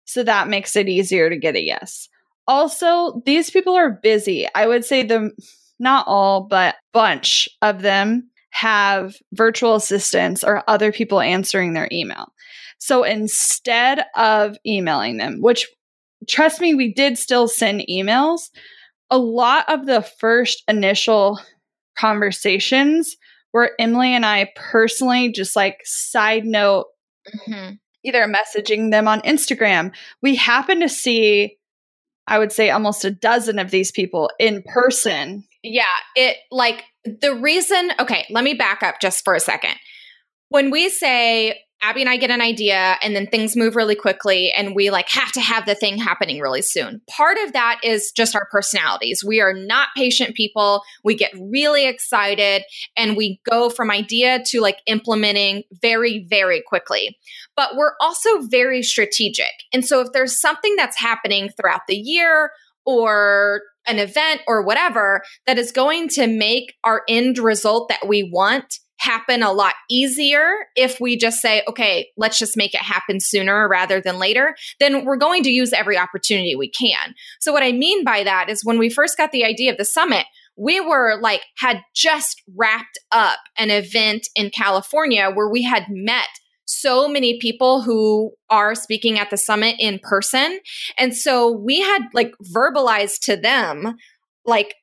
So 0.05 0.25
that 0.25 0.49
makes 0.49 0.77
it 0.77 0.89
easier 0.89 1.31
to 1.31 1.37
get 1.37 1.57
a 1.57 1.61
yes. 1.61 2.09
Also, 2.49 3.23
these 3.25 3.51
people 3.51 3.75
are 3.75 3.91
busy. 4.03 4.49
I 4.55 4.67
would 4.67 4.85
say 4.85 5.05
the 5.05 5.31
not 5.79 6.07
all, 6.07 6.45
but 6.45 6.77
bunch 6.93 7.49
of 7.61 7.83
them 7.83 8.31
have 8.51 9.17
virtual 9.33 9.75
assistants 9.75 10.45
or 10.45 10.63
other 10.69 10.93
people 10.93 11.21
answering 11.21 11.73
their 11.73 11.89
email. 11.91 12.33
So 12.79 13.05
instead 13.05 14.05
of 14.17 14.57
emailing 14.67 15.17
them, 15.17 15.41
which 15.41 15.69
trust 16.29 16.61
me, 16.61 16.75
we 16.75 16.93
did 16.93 17.17
still 17.17 17.49
send 17.49 17.85
emails, 17.89 18.51
a 19.11 19.19
lot 19.19 19.69
of 19.69 19.87
the 19.87 20.03
first 20.03 20.63
initial 20.69 21.41
conversations 21.99 23.17
where 23.53 23.71
Emily 23.79 24.15
and 24.15 24.27
I 24.27 24.51
personally 24.57 25.31
just 25.31 25.55
like 25.55 25.81
side 25.85 26.45
note, 26.45 26.87
mm-hmm. 27.29 27.75
either 28.05 28.27
messaging 28.27 28.91
them 28.91 29.07
on 29.07 29.21
Instagram. 29.23 29.93
We 30.23 30.37
happen 30.37 30.81
to 30.81 30.89
see, 30.89 31.59
I 32.27 32.39
would 32.39 32.53
say, 32.53 32.71
almost 32.71 33.05
a 33.05 33.11
dozen 33.11 33.59
of 33.59 33.71
these 33.71 33.93
people 33.93 34.31
in 34.39 34.63
person. 34.63 35.45
Yeah. 35.63 35.85
It 36.17 36.39
like 36.51 36.85
the 37.05 37.35
reason, 37.35 37.91
okay, 38.01 38.27
let 38.31 38.43
me 38.43 38.55
back 38.55 38.83
up 38.83 38.97
just 39.01 39.25
for 39.25 39.35
a 39.35 39.41
second. 39.41 39.75
When 40.49 40.71
we 40.71 40.89
say 40.89 41.61
Abby 41.85 42.01
and 42.01 42.09
I 42.09 42.17
get 42.17 42.31
an 42.31 42.41
idea 42.41 42.97
and 43.03 43.17
then 43.17 43.27
things 43.27 43.57
move 43.57 43.75
really 43.75 43.97
quickly 43.97 44.53
and 44.53 44.75
we 44.75 44.91
like 44.91 45.09
have 45.09 45.33
to 45.33 45.41
have 45.41 45.67
the 45.67 45.75
thing 45.75 45.99
happening 45.99 46.41
really 46.41 46.63
soon. 46.63 47.01
Part 47.11 47.39
of 47.45 47.53
that 47.55 47.81
is 47.83 48.13
just 48.13 48.37
our 48.37 48.47
personalities. 48.53 49.25
We 49.27 49.41
are 49.41 49.53
not 49.53 49.89
patient 49.97 50.37
people. 50.37 50.83
We 51.03 51.17
get 51.17 51.33
really 51.37 51.89
excited 51.89 52.63
and 52.97 53.17
we 53.17 53.41
go 53.51 53.69
from 53.69 53.91
idea 53.91 54.45
to 54.47 54.61
like 54.61 54.79
implementing 54.87 55.65
very, 55.83 56.25
very 56.31 56.63
quickly. 56.65 57.19
But 57.57 57.75
we're 57.75 57.95
also 58.01 58.43
very 58.43 58.85
strategic. 58.85 59.53
And 59.73 59.85
so 59.85 60.01
if 60.01 60.13
there's 60.13 60.41
something 60.41 60.77
that's 60.77 60.97
happening 60.97 61.51
throughout 61.51 61.83
the 61.89 61.97
year 61.97 62.53
or 62.87 63.63
an 63.89 63.99
event 63.99 64.43
or 64.47 64.63
whatever 64.63 65.23
that 65.47 65.59
is 65.59 65.73
going 65.73 66.09
to 66.11 66.29
make 66.29 66.75
our 66.85 67.03
end 67.09 67.39
result 67.39 67.89
that 67.89 68.07
we 68.07 68.31
want 68.33 68.79
happen 69.03 69.43
a 69.43 69.53
lot 69.53 69.75
easier 69.91 70.53
if 70.77 71.01
we 71.01 71.17
just 71.17 71.41
say, 71.41 71.63
okay, 71.67 72.09
let's 72.17 72.39
just 72.39 72.57
make 72.57 72.73
it 72.73 72.81
happen 72.81 73.19
sooner 73.21 73.69
rather 73.69 74.01
than 74.01 74.19
later, 74.19 74.55
then 74.79 75.05
we're 75.05 75.17
going 75.17 75.43
to 75.43 75.51
use 75.51 75.73
every 75.73 75.99
opportunity 75.99 76.55
we 76.55 76.71
can. 76.71 77.15
So, 77.41 77.53
what 77.53 77.65
I 77.65 77.73
mean 77.73 78.05
by 78.05 78.23
that 78.23 78.49
is 78.49 78.65
when 78.65 78.79
we 78.79 78.89
first 78.89 79.17
got 79.17 79.33
the 79.33 79.45
idea 79.45 79.73
of 79.73 79.77
the 79.77 79.85
summit, 79.85 80.27
we 80.57 80.81
were 80.81 81.19
like, 81.21 81.43
had 81.57 81.81
just 81.95 82.43
wrapped 82.57 82.99
up 83.11 83.39
an 83.59 83.71
event 83.71 84.29
in 84.37 84.51
California 84.51 85.31
where 85.31 85.49
we 85.49 85.63
had 85.63 85.87
met 85.89 86.29
so 86.65 87.09
many 87.09 87.41
people 87.41 87.83
who 87.83 88.33
are 88.51 88.75
speaking 88.75 89.19
at 89.19 89.31
the 89.31 89.37
summit 89.37 89.75
in 89.81 89.99
person. 89.99 90.61
And 90.97 91.15
so 91.17 91.51
we 91.51 91.81
had 91.81 92.03
like 92.15 92.33
verbalized 92.55 93.21
to 93.25 93.37
them, 93.37 93.97
like, 94.45 94.75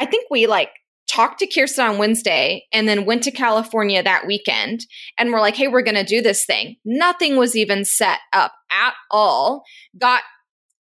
I 0.00 0.06
think 0.06 0.26
we 0.30 0.46
like 0.46 0.70
talked 1.08 1.38
to 1.40 1.46
Kirsten 1.46 1.84
on 1.84 1.98
Wednesday 1.98 2.66
and 2.72 2.88
then 2.88 3.06
went 3.06 3.22
to 3.24 3.30
California 3.30 4.02
that 4.02 4.26
weekend 4.26 4.86
and 5.16 5.32
we're 5.32 5.40
like, 5.40 5.56
hey, 5.56 5.68
we're 5.68 5.82
going 5.82 5.94
to 5.94 6.04
do 6.04 6.20
this 6.20 6.44
thing. 6.44 6.76
Nothing 6.84 7.36
was 7.36 7.56
even 7.56 7.84
set 7.84 8.18
up 8.32 8.52
at 8.70 8.94
all. 9.10 9.64
Got 9.98 10.22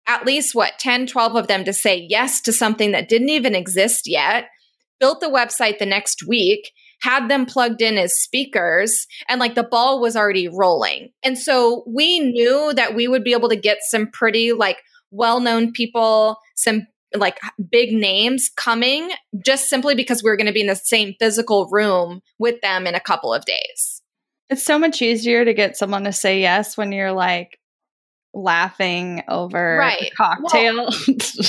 at 0.07 0.25
least 0.25 0.55
what 0.55 0.73
10, 0.79 1.07
12 1.07 1.35
of 1.35 1.47
them 1.47 1.63
to 1.65 1.73
say 1.73 2.05
yes 2.09 2.41
to 2.41 2.53
something 2.53 2.91
that 2.91 3.09
didn't 3.09 3.29
even 3.29 3.55
exist 3.55 4.03
yet. 4.05 4.45
Built 4.99 5.19
the 5.19 5.27
website 5.27 5.79
the 5.79 5.85
next 5.85 6.27
week, 6.27 6.71
had 7.01 7.29
them 7.29 7.45
plugged 7.45 7.81
in 7.81 7.97
as 7.97 8.19
speakers, 8.19 9.05
and 9.29 9.39
like 9.39 9.53
the 9.53 9.63
ball 9.63 10.01
was 10.01 10.15
already 10.15 10.47
rolling. 10.47 11.09
And 11.23 11.37
so 11.37 11.83
we 11.85 12.19
knew 12.19 12.73
that 12.73 12.95
we 12.95 13.07
would 13.07 13.23
be 13.23 13.33
able 13.33 13.49
to 13.49 13.55
get 13.55 13.79
some 13.81 14.07
pretty 14.07 14.53
like 14.53 14.77
well 15.11 15.39
known 15.39 15.71
people, 15.71 16.37
some 16.55 16.87
like 17.15 17.39
big 17.71 17.93
names 17.93 18.49
coming 18.55 19.11
just 19.43 19.69
simply 19.69 19.95
because 19.95 20.23
we 20.23 20.29
are 20.29 20.37
going 20.37 20.47
to 20.47 20.53
be 20.53 20.61
in 20.61 20.67
the 20.67 20.75
same 20.75 21.15
physical 21.19 21.67
room 21.71 22.21
with 22.37 22.59
them 22.61 22.85
in 22.85 22.95
a 22.95 22.99
couple 22.99 23.33
of 23.33 23.45
days. 23.45 24.01
It's 24.49 24.63
so 24.63 24.79
much 24.79 25.01
easier 25.01 25.43
to 25.43 25.53
get 25.53 25.77
someone 25.77 26.05
to 26.05 26.13
say 26.13 26.41
yes 26.41 26.77
when 26.77 26.91
you're 26.91 27.11
like 27.11 27.59
laughing 28.33 29.23
over 29.27 29.77
right. 29.77 30.11
cocktail. 30.15 30.75
Well, 30.75 30.91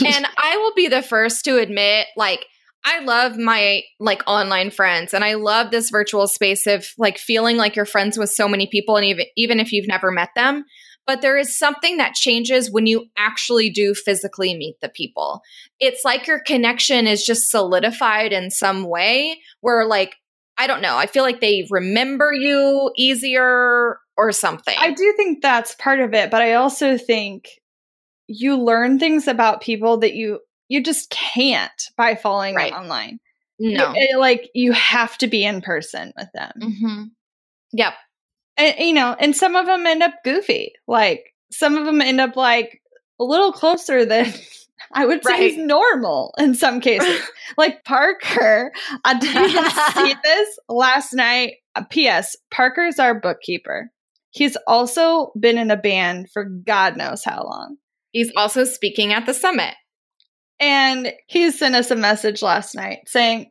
and 0.07 0.27
I 0.39 0.57
will 0.57 0.73
be 0.75 0.89
the 0.89 1.03
first 1.03 1.45
to 1.45 1.59
admit 1.59 2.07
like 2.17 2.47
I 2.85 3.01
love 3.01 3.37
my 3.37 3.83
like 4.01 4.23
online 4.27 4.71
friends 4.71 5.13
and 5.13 5.25
I 5.25 5.35
love 5.35 5.71
this 5.71 5.91
virtual 5.91 6.27
space 6.27 6.67
of 6.67 6.87
like 6.97 7.19
feeling 7.19 7.57
like 7.57 7.77
you're 7.77 7.85
friends 7.85 8.17
with 8.17 8.31
so 8.31 8.49
many 8.49 8.67
people 8.67 8.97
and 8.97 9.05
even 9.05 9.27
even 9.37 9.61
if 9.61 9.73
you've 9.73 9.89
never 9.89 10.11
met 10.11 10.31
them 10.35 10.65
but 11.09 11.23
there 11.23 11.39
is 11.39 11.59
something 11.59 11.97
that 11.97 12.13
changes 12.13 12.71
when 12.71 12.87
you 12.87 13.07
actually 13.17 13.71
do 13.71 13.95
physically 13.95 14.55
meet 14.55 14.77
the 14.83 14.91
people. 14.91 15.41
It's 15.81 16.05
like 16.05 16.27
your 16.27 16.39
connection 16.39 17.07
is 17.07 17.25
just 17.25 17.51
solidified 17.51 18.35
in 18.35 18.51
some 18.51 18.85
way 18.85 19.41
where, 19.63 19.87
like, 19.87 20.17
I 20.59 20.67
don't 20.67 20.83
know, 20.83 20.99
I 20.99 21.07
feel 21.07 21.23
like 21.23 21.41
they 21.41 21.67
remember 21.71 22.31
you 22.33 22.93
easier 22.95 23.99
or 24.19 24.33
something. 24.33 24.77
I 24.79 24.93
do 24.93 25.15
think 25.17 25.41
that's 25.41 25.75
part 25.77 26.01
of 26.01 26.13
it, 26.13 26.31
but 26.31 26.43
I 26.43 26.55
also 26.55 26.99
think 26.99 27.49
you 28.27 28.63
learn 28.63 28.99
things 28.99 29.27
about 29.27 29.63
people 29.63 29.97
that 29.99 30.13
you 30.13 30.41
you 30.69 30.83
just 30.83 31.09
can't 31.09 31.83
by 31.97 32.17
following 32.17 32.55
right. 32.55 32.71
them 32.71 32.83
online. 32.83 33.19
No, 33.59 33.95
you, 33.97 34.19
like 34.19 34.51
you 34.55 34.73
have 34.73 35.17
to 35.19 35.27
be 35.27 35.43
in 35.43 35.63
person 35.63 36.13
with 36.19 36.29
them. 36.35 36.53
Mm-hmm. 36.61 37.03
Yep, 37.73 37.95
and 38.59 38.75
you 38.79 38.93
know, 38.93 39.17
and 39.19 39.35
some 39.35 39.57
of 39.57 39.67
them 39.67 39.87
end 39.87 40.03
up 40.03 40.15
goofy. 40.25 40.73
Like 40.87 41.35
some 41.51 41.77
of 41.77 41.87
them 41.87 42.01
end 42.01 42.21
up 42.21 42.37
like 42.37 42.83
a 43.21 43.25
little 43.25 43.53
closer 43.53 44.05
than 44.05 44.33
I 44.93 45.07
would 45.07 45.25
say 45.25 45.33
right. 45.33 45.43
is 45.53 45.57
normal 45.57 46.35
in 46.39 46.55
some 46.55 46.81
cases. 46.81 47.21
like 47.59 47.85
Parker, 47.85 48.73
I 49.05 49.19
didn't 49.19 49.71
see 49.95 50.15
this 50.23 50.59
last 50.69 51.13
night. 51.13 51.55
Uh, 51.75 51.85
P.S. 51.85 52.37
Parker's 52.51 52.99
our 52.99 53.19
bookkeeper. 53.19 53.91
He's 54.31 54.57
also 54.67 55.33
been 55.39 55.59
in 55.59 55.71
a 55.71 55.77
band 55.77 56.31
for 56.31 56.45
God 56.45 56.97
knows 56.97 57.25
how 57.25 57.45
long. 57.45 57.77
He's 58.13 58.33
also 58.37 58.65
speaking 58.65 59.13
at 59.13 59.27
the 59.27 59.35
summit. 59.35 59.75
And 60.61 61.13
he 61.27 61.51
sent 61.51 61.75
us 61.75 61.91
a 61.91 61.97
message 61.97 62.43
last 62.43 62.75
night 62.75 63.01
saying, 63.07 63.49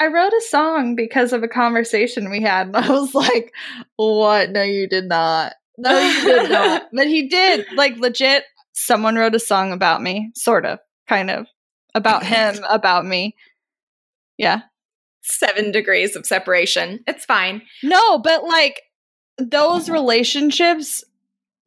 I 0.00 0.08
wrote 0.08 0.32
a 0.32 0.40
song 0.48 0.96
because 0.96 1.32
of 1.32 1.42
a 1.42 1.48
conversation 1.48 2.30
we 2.30 2.42
had. 2.42 2.68
And 2.68 2.76
I 2.76 2.90
was 2.90 3.14
like, 3.14 3.52
what? 3.96 4.50
No, 4.50 4.62
you 4.62 4.88
did 4.88 5.06
not. 5.06 5.54
No, 5.78 5.98
you 5.98 6.24
did 6.24 6.50
not. 6.50 6.84
but 6.92 7.06
he 7.06 7.28
did. 7.28 7.66
Like, 7.74 7.96
legit, 7.96 8.44
someone 8.72 9.16
wrote 9.16 9.34
a 9.34 9.40
song 9.40 9.72
about 9.72 10.02
me, 10.02 10.32
sort 10.34 10.66
of, 10.66 10.78
kind 11.08 11.30
of, 11.30 11.46
about 11.94 12.24
him, 12.24 12.64
about 12.68 13.06
me. 13.06 13.36
Yeah. 14.36 14.62
Seven 15.22 15.72
degrees 15.72 16.16
of 16.16 16.26
separation. 16.26 17.00
It's 17.06 17.24
fine. 17.24 17.62
No, 17.82 18.18
but 18.18 18.44
like 18.44 18.82
those 19.38 19.88
relationships, 19.88 21.02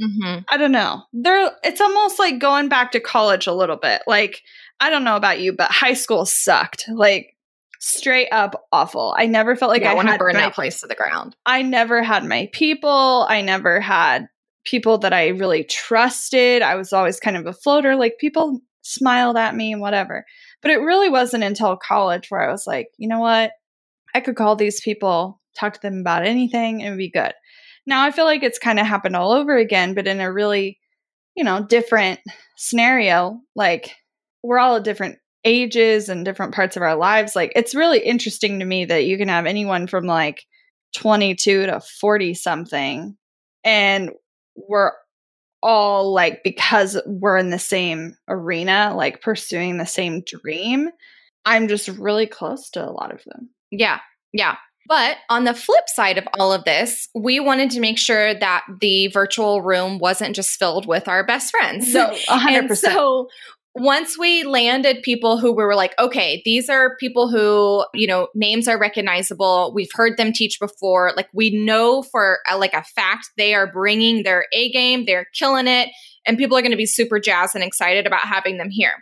mm-hmm. 0.02 0.42
I 0.48 0.58
don't 0.58 0.72
know. 0.72 1.04
They're, 1.12 1.52
it's 1.64 1.82
almost 1.82 2.20
like 2.20 2.40
going 2.40 2.70
back 2.70 2.92
to 2.92 3.00
college 3.00 3.48
a 3.48 3.54
little 3.54 3.78
bit. 3.78 4.04
Like, 4.06 4.44
I 4.80 4.90
don't 4.90 5.04
know 5.04 5.16
about 5.16 5.40
you, 5.40 5.54
but 5.54 5.72
high 5.72 5.94
school 5.94 6.26
sucked. 6.26 6.88
Like, 6.88 7.37
straight 7.80 8.30
up 8.32 8.68
awful. 8.72 9.16
I 9.18 9.26
never 9.26 9.56
felt 9.56 9.70
like 9.70 9.82
yeah, 9.82 9.92
I, 9.92 9.96
want 9.96 10.10
to 10.10 10.18
burn 10.18 10.34
my, 10.34 10.42
that 10.42 10.54
place 10.54 10.82
to 10.82 10.88
the 10.88 10.96
ground. 10.96 11.36
I 11.46 11.62
never 11.62 12.02
had 12.02 12.26
my 12.26 12.50
people. 12.54 13.26
I 13.28 13.42
never 13.42 13.80
had 13.80 14.28
people 14.66 15.00
that 15.00 15.14
I 15.14 15.30
really 15.30 15.64
trusted. 15.64 16.62
I 16.62 16.76
was 16.76 16.94
always 16.94 17.20
kind 17.20 17.38
of 17.38 17.46
a 17.46 17.54
floater. 17.54 17.96
Like 17.96 18.18
people 18.20 18.62
smiled 18.82 19.38
at 19.38 19.56
me 19.56 19.74
and 19.74 19.82
whatever. 19.82 20.26
But 20.62 20.72
it 20.72 20.82
really 20.82 21.10
wasn't 21.10 21.44
until 21.44 21.78
college 21.78 22.28
where 22.30 22.42
I 22.42 22.52
was 22.52 22.66
like, 22.66 22.88
you 22.98 23.08
know 23.08 23.20
what? 23.20 23.52
I 24.14 24.22
could 24.22 24.36
call 24.36 24.56
these 24.56 24.82
people, 24.82 25.42
talk 25.58 25.74
to 25.74 25.80
them 25.82 26.00
about 26.00 26.26
anything, 26.26 26.84
and 26.84 26.98
be 26.98 27.12
good. 27.12 27.34
Now 27.86 28.04
I 28.04 28.12
feel 28.12 28.26
like 28.26 28.44
it's 28.44 28.60
kind 28.60 28.80
of 28.80 28.86
happened 28.86 29.16
all 29.16 29.32
over 29.32 29.56
again, 29.56 29.94
but 29.94 30.08
in 30.08 30.20
a 30.20 30.32
really, 30.32 30.80
you 31.36 31.44
know, 31.44 31.64
different 31.64 32.20
scenario. 32.58 33.40
Like 33.56 33.96
we're 34.44 34.60
all 34.60 34.78
at 34.78 34.84
different 34.84 35.20
ages 35.44 36.10
and 36.10 36.26
different 36.26 36.54
parts 36.54 36.76
of 36.76 36.82
our 36.82 36.96
lives 36.96 37.36
like 37.36 37.52
it's 37.56 37.76
really 37.76 38.00
interesting 38.00 38.60
to 38.60 38.66
me 38.66 38.86
that 38.86 39.06
you 39.06 39.18
can 39.18 39.28
have 39.28 39.46
anyone 39.46 39.88
from 39.88 40.06
like 40.06 40.44
22 40.96 41.68
to 41.68 41.80
40 41.80 42.34
something 42.34 43.16
and 43.64 44.12
we're 44.56 44.92
all 45.62 46.14
like 46.14 46.44
because 46.44 47.00
we're 47.06 47.38
in 47.38 47.50
the 47.50 47.60
same 47.60 48.16
arena 48.28 48.94
like 48.96 49.22
pursuing 49.22 49.78
the 49.78 49.86
same 49.86 50.22
dream 50.26 50.90
i'm 51.46 51.68
just 51.68 51.88
really 51.88 52.28
close 52.28 52.70
to 52.70 52.84
a 52.84 52.92
lot 52.92 53.14
of 53.14 53.24
them 53.26 53.50
yeah 53.72 54.00
yeah 54.34 54.56
but 54.88 55.18
on 55.30 55.44
the 55.44 55.54
flip 55.54 55.90
side 55.90 56.18
of 56.18 56.28
all 56.40 56.54
of 56.54 56.64
this, 56.64 57.10
we 57.14 57.40
wanted 57.40 57.72
to 57.72 57.80
make 57.80 57.98
sure 57.98 58.34
that 58.34 58.66
the 58.80 59.08
virtual 59.08 59.62
room 59.62 60.00
wasn't 60.00 60.36
just 60.36 60.58
filled 60.58 60.88
with 60.88 61.08
our 61.10 61.26
best 61.26 61.52
friends. 61.52 61.92
So, 61.92 62.10
100%. 62.30 62.58
And 62.58 62.78
so 62.78 63.28
once 63.80 64.18
we 64.18 64.44
landed 64.44 65.04
people 65.04 65.38
who 65.38 65.52
we 65.52 65.64
were 65.64 65.76
like, 65.76 65.94
okay, 66.00 66.42
these 66.46 66.68
are 66.68 66.98
people 67.00 67.30
who, 67.30 67.86
you 67.94 68.08
know, 68.08 68.28
names 68.34 68.68
are 68.68 68.80
recognizable. 68.80 69.72
We've 69.74 69.92
heard 69.94 70.18
them 70.18 70.34
teach 70.34 70.60
before. 70.60 71.12
Like 71.16 71.30
we 71.32 71.52
know 71.64 72.02
for 72.02 72.40
a, 72.50 72.58
like 72.58 72.74
a 72.74 72.84
fact 72.84 73.30
they 73.38 73.54
are 73.54 73.72
bringing 73.72 74.24
their 74.24 74.46
A 74.52 74.72
game, 74.72 75.06
they're 75.06 75.28
killing 75.38 75.68
it, 75.68 75.90
and 76.26 76.40
people 76.40 76.58
are 76.58 76.62
going 76.62 76.72
to 76.72 76.78
be 76.78 76.88
super 76.88 77.20
jazzed 77.20 77.54
and 77.54 77.64
excited 77.64 78.08
about 78.08 78.22
having 78.22 78.58
them 78.58 78.70
here. 78.72 78.96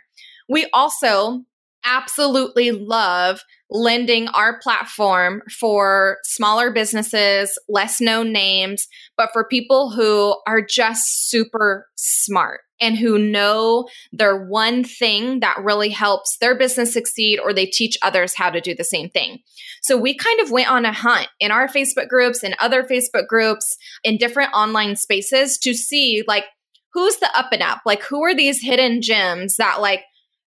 We 0.46 0.68
also 0.74 1.42
absolutely 1.84 2.72
love 2.72 3.40
lending 3.70 4.28
our 4.28 4.58
platform 4.60 5.42
for 5.58 6.18
smaller 6.24 6.70
businesses, 6.70 7.58
less 7.68 8.00
known 8.00 8.30
names, 8.30 8.86
but 9.16 9.30
for 9.32 9.48
people 9.48 9.90
who 9.90 10.36
are 10.46 10.60
just 10.60 11.30
super 11.30 11.86
smart 11.96 12.60
and 12.80 12.96
who 12.96 13.18
know 13.18 13.88
their 14.12 14.36
one 14.46 14.84
thing 14.84 15.40
that 15.40 15.56
really 15.62 15.88
helps 15.88 16.36
their 16.38 16.56
business 16.56 16.92
succeed 16.92 17.38
or 17.38 17.52
they 17.52 17.66
teach 17.66 17.96
others 18.02 18.34
how 18.34 18.50
to 18.50 18.60
do 18.60 18.74
the 18.74 18.84
same 18.84 19.08
thing. 19.08 19.38
So 19.82 19.96
we 19.96 20.16
kind 20.16 20.40
of 20.40 20.50
went 20.50 20.70
on 20.70 20.84
a 20.84 20.92
hunt 20.92 21.28
in 21.40 21.50
our 21.50 21.68
Facebook 21.68 22.08
groups 22.08 22.42
and 22.42 22.56
other 22.60 22.82
Facebook 22.82 23.26
groups 23.26 23.76
in 24.04 24.18
different 24.18 24.52
online 24.52 24.96
spaces 24.96 25.58
to 25.58 25.74
see 25.74 26.22
like 26.26 26.44
who's 26.92 27.16
the 27.16 27.30
up 27.36 27.52
and 27.52 27.62
up? 27.62 27.82
Like 27.84 28.02
who 28.02 28.24
are 28.24 28.34
these 28.34 28.62
hidden 28.62 29.02
gems 29.02 29.56
that 29.56 29.80
like, 29.80 30.04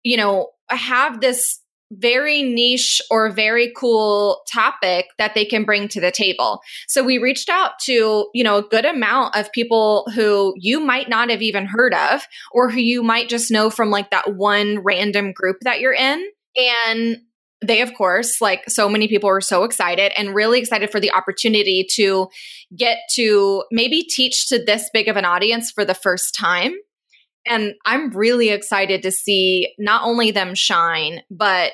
you 0.02 0.16
know, 0.16 0.48
have 0.68 1.20
this 1.20 1.60
very 1.90 2.42
niche 2.42 3.00
or 3.10 3.30
very 3.30 3.72
cool 3.76 4.42
topic 4.50 5.06
that 5.18 5.34
they 5.34 5.44
can 5.44 5.64
bring 5.64 5.88
to 5.88 6.00
the 6.00 6.10
table. 6.10 6.60
So 6.86 7.02
we 7.02 7.18
reached 7.18 7.48
out 7.48 7.72
to, 7.82 8.28
you 8.32 8.44
know, 8.44 8.58
a 8.58 8.62
good 8.62 8.84
amount 8.84 9.36
of 9.36 9.52
people 9.52 10.06
who 10.14 10.54
you 10.56 10.80
might 10.80 11.08
not 11.08 11.30
have 11.30 11.42
even 11.42 11.66
heard 11.66 11.94
of 11.94 12.22
or 12.52 12.70
who 12.70 12.80
you 12.80 13.02
might 13.02 13.28
just 13.28 13.50
know 13.50 13.70
from 13.70 13.90
like 13.90 14.10
that 14.10 14.36
one 14.36 14.78
random 14.80 15.32
group 15.32 15.58
that 15.62 15.80
you're 15.80 15.92
in. 15.92 16.24
And 16.56 17.18
they 17.62 17.82
of 17.82 17.92
course 17.94 18.40
like 18.40 18.68
so 18.70 18.88
many 18.88 19.06
people 19.06 19.28
were 19.28 19.40
so 19.40 19.64
excited 19.64 20.12
and 20.16 20.34
really 20.34 20.58
excited 20.58 20.90
for 20.90 20.98
the 20.98 21.12
opportunity 21.12 21.86
to 21.90 22.28
get 22.74 22.98
to 23.12 23.64
maybe 23.70 24.02
teach 24.02 24.48
to 24.48 24.62
this 24.64 24.88
big 24.92 25.08
of 25.08 25.16
an 25.16 25.26
audience 25.26 25.70
for 25.70 25.84
the 25.84 25.94
first 25.94 26.34
time 26.34 26.72
and 27.50 27.74
I'm 27.84 28.10
really 28.10 28.50
excited 28.50 29.02
to 29.02 29.10
see 29.10 29.74
not 29.76 30.04
only 30.04 30.30
them 30.30 30.54
shine, 30.54 31.22
but 31.30 31.72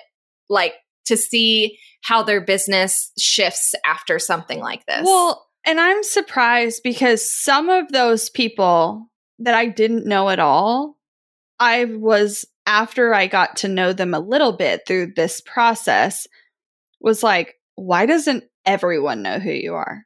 like 0.49 0.73
to 1.05 1.19
see 1.19 1.79
how 2.03 2.23
their 2.23 2.41
business 2.41 3.13
shifts 3.19 3.75
after 3.85 4.19
something 4.19 4.59
like 4.59 4.87
this. 4.87 5.03
Well, 5.05 5.47
and 5.67 5.79
I'm 5.79 6.03
surprised 6.03 6.81
because 6.83 7.31
some 7.31 7.69
of 7.69 7.93
those 7.93 8.31
people 8.31 9.11
that 9.41 9.55
I 9.55 9.67
didn't 9.67 10.07
know 10.07 10.31
at 10.31 10.39
all, 10.39 10.97
I 11.61 11.85
was 11.85 12.47
after 12.65 13.13
I 13.13 13.27
got 13.27 13.57
to 13.57 13.69
know 13.69 13.93
them 13.93 14.15
a 14.15 14.21
little 14.21 14.53
bit 14.53 14.83
through 14.87 15.13
this 15.15 15.43
process, 15.43 16.27
was 17.01 17.23
like, 17.23 17.55
why 17.75 18.07
doesn't 18.07 18.45
everyone 18.65 19.23
know 19.23 19.39
who 19.39 19.51
you 19.51 19.75
are? 19.75 20.05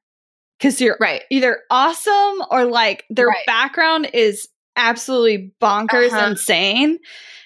Because 0.58 0.80
you're 0.80 0.98
right. 1.00 1.22
either 1.30 1.60
awesome 1.70 2.42
or 2.50 2.64
like 2.64 3.04
their 3.08 3.28
right. 3.28 3.46
background 3.46 4.10
is 4.12 4.48
absolutely 4.76 5.52
bonkers 5.60 6.10
uh-huh. 6.10 6.30
insane. 6.30 6.98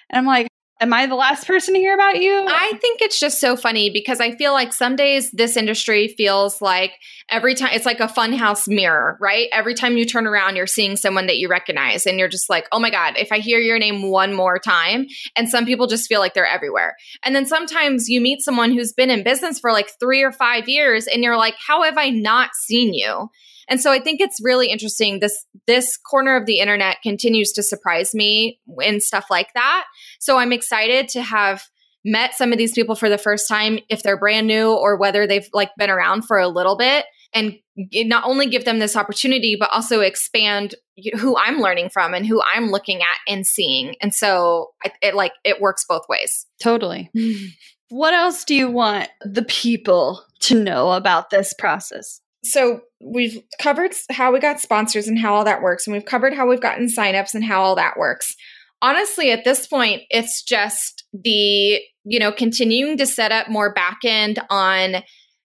And 0.09 0.19
I'm 0.19 0.25
like, 0.25 0.47
Am 0.81 0.91
I 0.91 1.05
the 1.05 1.15
last 1.15 1.47
person 1.47 1.73
to 1.73 1.79
hear 1.79 1.93
about 1.93 2.21
you? 2.21 2.45
I 2.49 2.73
think 2.81 3.01
it's 3.01 3.17
just 3.17 3.39
so 3.39 3.55
funny 3.55 3.89
because 3.89 4.19
I 4.19 4.35
feel 4.35 4.51
like 4.51 4.73
some 4.73 4.97
days 4.97 5.31
this 5.31 5.55
industry 5.55 6.09
feels 6.17 6.61
like 6.61 6.91
every 7.29 7.55
time 7.55 7.69
it's 7.71 7.85
like 7.85 8.01
a 8.01 8.07
funhouse 8.07 8.67
mirror, 8.67 9.17
right? 9.21 9.47
Every 9.53 9.73
time 9.73 9.95
you 9.95 10.03
turn 10.03 10.27
around, 10.27 10.57
you're 10.57 10.67
seeing 10.67 10.97
someone 10.97 11.27
that 11.27 11.37
you 11.37 11.47
recognize 11.47 12.05
and 12.05 12.19
you're 12.19 12.27
just 12.27 12.49
like, 12.49 12.67
oh 12.73 12.79
my 12.79 12.89
God, 12.89 13.13
if 13.17 13.31
I 13.31 13.39
hear 13.39 13.59
your 13.59 13.79
name 13.79 14.09
one 14.09 14.33
more 14.33 14.59
time. 14.59 15.07
And 15.37 15.47
some 15.47 15.65
people 15.65 15.87
just 15.87 16.09
feel 16.09 16.19
like 16.19 16.33
they're 16.33 16.45
everywhere. 16.45 16.95
And 17.23 17.33
then 17.33 17.45
sometimes 17.45 18.09
you 18.09 18.19
meet 18.19 18.41
someone 18.41 18.73
who's 18.73 18.91
been 18.91 19.09
in 19.09 19.23
business 19.23 19.59
for 19.59 19.71
like 19.71 19.89
three 19.97 20.23
or 20.23 20.33
five 20.33 20.67
years 20.67 21.07
and 21.07 21.23
you're 21.23 21.37
like, 21.37 21.55
how 21.65 21.83
have 21.83 21.97
I 21.97 22.09
not 22.09 22.49
seen 22.53 22.93
you? 22.93 23.29
And 23.67 23.81
so 23.81 23.91
I 23.91 23.99
think 23.99 24.21
it's 24.21 24.39
really 24.43 24.69
interesting. 24.69 25.19
This 25.19 25.45
this 25.67 25.97
corner 25.97 26.35
of 26.35 26.45
the 26.45 26.59
internet 26.59 26.97
continues 27.01 27.51
to 27.53 27.63
surprise 27.63 28.13
me 28.13 28.59
in 28.81 29.01
stuff 29.01 29.25
like 29.29 29.53
that. 29.53 29.85
So 30.19 30.37
I'm 30.37 30.53
excited 30.53 31.09
to 31.09 31.21
have 31.21 31.63
met 32.05 32.35
some 32.35 32.51
of 32.51 32.57
these 32.57 32.73
people 32.73 32.95
for 32.95 33.09
the 33.09 33.17
first 33.17 33.49
time 33.49 33.79
if 33.89 34.03
they're 34.03 34.17
brand 34.17 34.45
new 34.45 34.71
or 34.71 34.95
whether 34.95 35.25
they've 35.25 35.49
like 35.53 35.71
been 35.77 35.89
around 35.89 36.21
for 36.21 36.37
a 36.37 36.47
little 36.47 36.77
bit 36.77 37.05
and 37.33 37.55
not 37.75 38.23
only 38.25 38.45
give 38.45 38.63
them 38.63 38.77
this 38.77 38.95
opportunity 38.95 39.57
but 39.59 39.71
also 39.73 40.01
expand 40.01 40.75
who 41.19 41.35
i'm 41.37 41.57
learning 41.57 41.89
from 41.89 42.13
and 42.13 42.27
who 42.27 42.41
i'm 42.55 42.67
looking 42.67 43.01
at 43.01 43.17
and 43.27 43.45
seeing 43.47 43.95
and 44.01 44.13
so 44.13 44.69
it, 44.85 44.93
it 45.01 45.15
like 45.15 45.33
it 45.43 45.59
works 45.59 45.83
both 45.89 46.03
ways 46.07 46.45
totally 46.61 47.09
what 47.89 48.13
else 48.13 48.45
do 48.45 48.53
you 48.53 48.69
want 48.69 49.09
the 49.21 49.43
people 49.43 50.23
to 50.39 50.55
know 50.55 50.91
about 50.91 51.31
this 51.31 51.53
process 51.53 52.21
so 52.45 52.81
we've 53.01 53.41
covered 53.59 53.91
how 54.11 54.31
we 54.31 54.39
got 54.39 54.59
sponsors 54.59 55.07
and 55.07 55.19
how 55.19 55.33
all 55.33 55.43
that 55.43 55.61
works 55.61 55.85
and 55.85 55.93
we've 55.93 56.05
covered 56.05 56.33
how 56.33 56.47
we've 56.47 56.61
gotten 56.61 56.87
signups 56.87 57.33
and 57.33 57.43
how 57.43 57.61
all 57.61 57.75
that 57.75 57.97
works 57.97 58.35
honestly 58.81 59.31
at 59.31 59.43
this 59.43 59.67
point 59.67 60.01
it's 60.09 60.43
just 60.43 61.03
the 61.13 61.79
you 62.03 62.19
know 62.19 62.31
continuing 62.31 62.97
to 62.97 63.05
set 63.05 63.31
up 63.31 63.49
more 63.49 63.73
back 63.73 63.99
end 64.03 64.39
on 64.49 64.97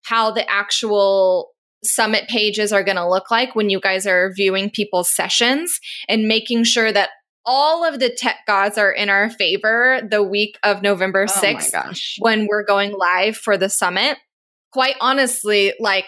how 0.04 0.30
the 0.30 0.48
actual 0.50 1.50
summit 1.84 2.28
pages 2.28 2.72
are 2.72 2.84
going 2.84 2.96
to 2.96 3.08
look 3.08 3.30
like 3.30 3.54
when 3.54 3.70
you 3.70 3.80
guys 3.80 4.06
are 4.06 4.32
viewing 4.34 4.70
people's 4.70 5.14
sessions 5.14 5.80
and 6.08 6.28
making 6.28 6.64
sure 6.64 6.92
that 6.92 7.10
all 7.46 7.84
of 7.84 8.00
the 8.00 8.10
tech 8.10 8.36
gods 8.46 8.76
are 8.76 8.92
in 8.92 9.08
our 9.08 9.30
favor 9.30 10.00
the 10.08 10.22
week 10.22 10.58
of 10.62 10.82
November 10.82 11.26
6th 11.26 11.70
oh 11.74 11.92
when 12.18 12.46
we're 12.46 12.64
going 12.64 12.92
live 12.92 13.36
for 13.36 13.56
the 13.56 13.68
summit. 13.68 14.18
Quite 14.72 14.96
honestly, 15.00 15.72
like 15.80 16.06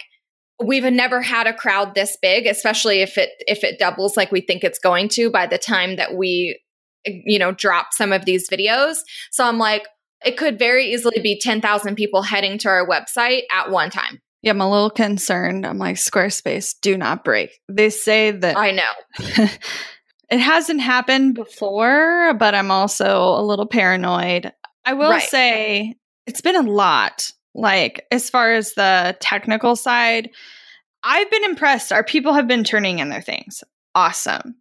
we've 0.62 0.84
never 0.84 1.20
had 1.20 1.46
a 1.46 1.52
crowd 1.52 1.94
this 1.94 2.16
big 2.20 2.46
especially 2.46 3.00
if 3.00 3.18
it 3.18 3.30
if 3.46 3.64
it 3.64 3.78
doubles 3.78 4.16
like 4.16 4.32
we 4.32 4.40
think 4.40 4.64
it's 4.64 4.78
going 4.78 5.08
to 5.08 5.30
by 5.30 5.46
the 5.46 5.58
time 5.58 5.96
that 5.96 6.14
we 6.14 6.58
you 7.04 7.38
know 7.38 7.52
drop 7.52 7.88
some 7.92 8.12
of 8.12 8.24
these 8.24 8.48
videos. 8.48 8.98
So 9.30 9.44
i'm 9.44 9.58
like 9.58 9.86
it 10.24 10.36
could 10.36 10.56
very 10.56 10.92
easily 10.92 11.18
be 11.20 11.36
10,000 11.40 11.96
people 11.96 12.22
heading 12.22 12.56
to 12.58 12.68
our 12.68 12.86
website 12.86 13.42
at 13.50 13.70
one 13.70 13.90
time. 13.90 14.20
Yeah 14.42 14.50
i'm 14.50 14.60
a 14.60 14.70
little 14.70 14.90
concerned. 14.90 15.66
I'm 15.66 15.78
like 15.78 15.96
squarespace 15.96 16.74
do 16.80 16.96
not 16.96 17.24
break. 17.24 17.58
They 17.68 17.90
say 17.90 18.30
that 18.30 18.56
i 18.56 18.70
know. 18.70 18.92
it 20.30 20.38
hasn't 20.38 20.80
happened 20.80 21.34
before 21.34 22.34
but 22.34 22.54
i'm 22.54 22.70
also 22.70 23.38
a 23.38 23.42
little 23.42 23.66
paranoid. 23.66 24.52
I 24.84 24.94
will 24.94 25.10
right. 25.10 25.22
say 25.22 25.96
it's 26.26 26.40
been 26.40 26.56
a 26.56 26.62
lot 26.62 27.32
like, 27.54 28.06
as 28.10 28.30
far 28.30 28.52
as 28.52 28.74
the 28.74 29.16
technical 29.20 29.76
side, 29.76 30.30
I've 31.02 31.30
been 31.30 31.44
impressed. 31.44 31.92
Our 31.92 32.04
people 32.04 32.32
have 32.34 32.48
been 32.48 32.64
turning 32.64 32.98
in 32.98 33.08
their 33.08 33.22
things. 33.22 33.62
Awesome. 33.94 34.56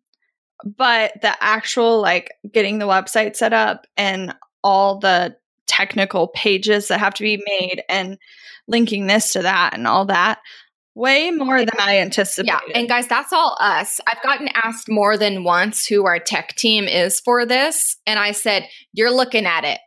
But 0.63 1.13
the 1.21 1.35
actual, 1.41 2.01
like, 2.01 2.31
getting 2.51 2.79
the 2.79 2.87
website 2.87 3.35
set 3.35 3.53
up 3.53 3.87
and 3.97 4.35
all 4.63 4.99
the 4.99 5.35
technical 5.67 6.27
pages 6.27 6.89
that 6.89 6.99
have 6.99 7.13
to 7.15 7.23
be 7.23 7.41
made 7.45 7.83
and 7.89 8.17
linking 8.67 9.07
this 9.07 9.33
to 9.33 9.41
that 9.41 9.73
and 9.73 9.87
all 9.87 10.05
that, 10.05 10.39
way 10.93 11.31
more 11.31 11.59
than 11.59 11.79
I 11.79 11.99
anticipated. 11.99 12.61
Yeah. 12.67 12.77
And 12.77 12.89
guys, 12.89 13.07
that's 13.07 13.33
all 13.33 13.57
us. 13.59 14.01
I've 14.07 14.21
gotten 14.21 14.49
asked 14.53 14.89
more 14.89 15.17
than 15.17 15.43
once 15.43 15.85
who 15.85 16.05
our 16.05 16.19
tech 16.19 16.55
team 16.55 16.85
is 16.85 17.19
for 17.19 17.45
this. 17.45 17.97
And 18.05 18.19
I 18.19 18.33
said, 18.33 18.67
You're 18.93 19.11
looking 19.11 19.45
at 19.45 19.63
it. 19.63 19.79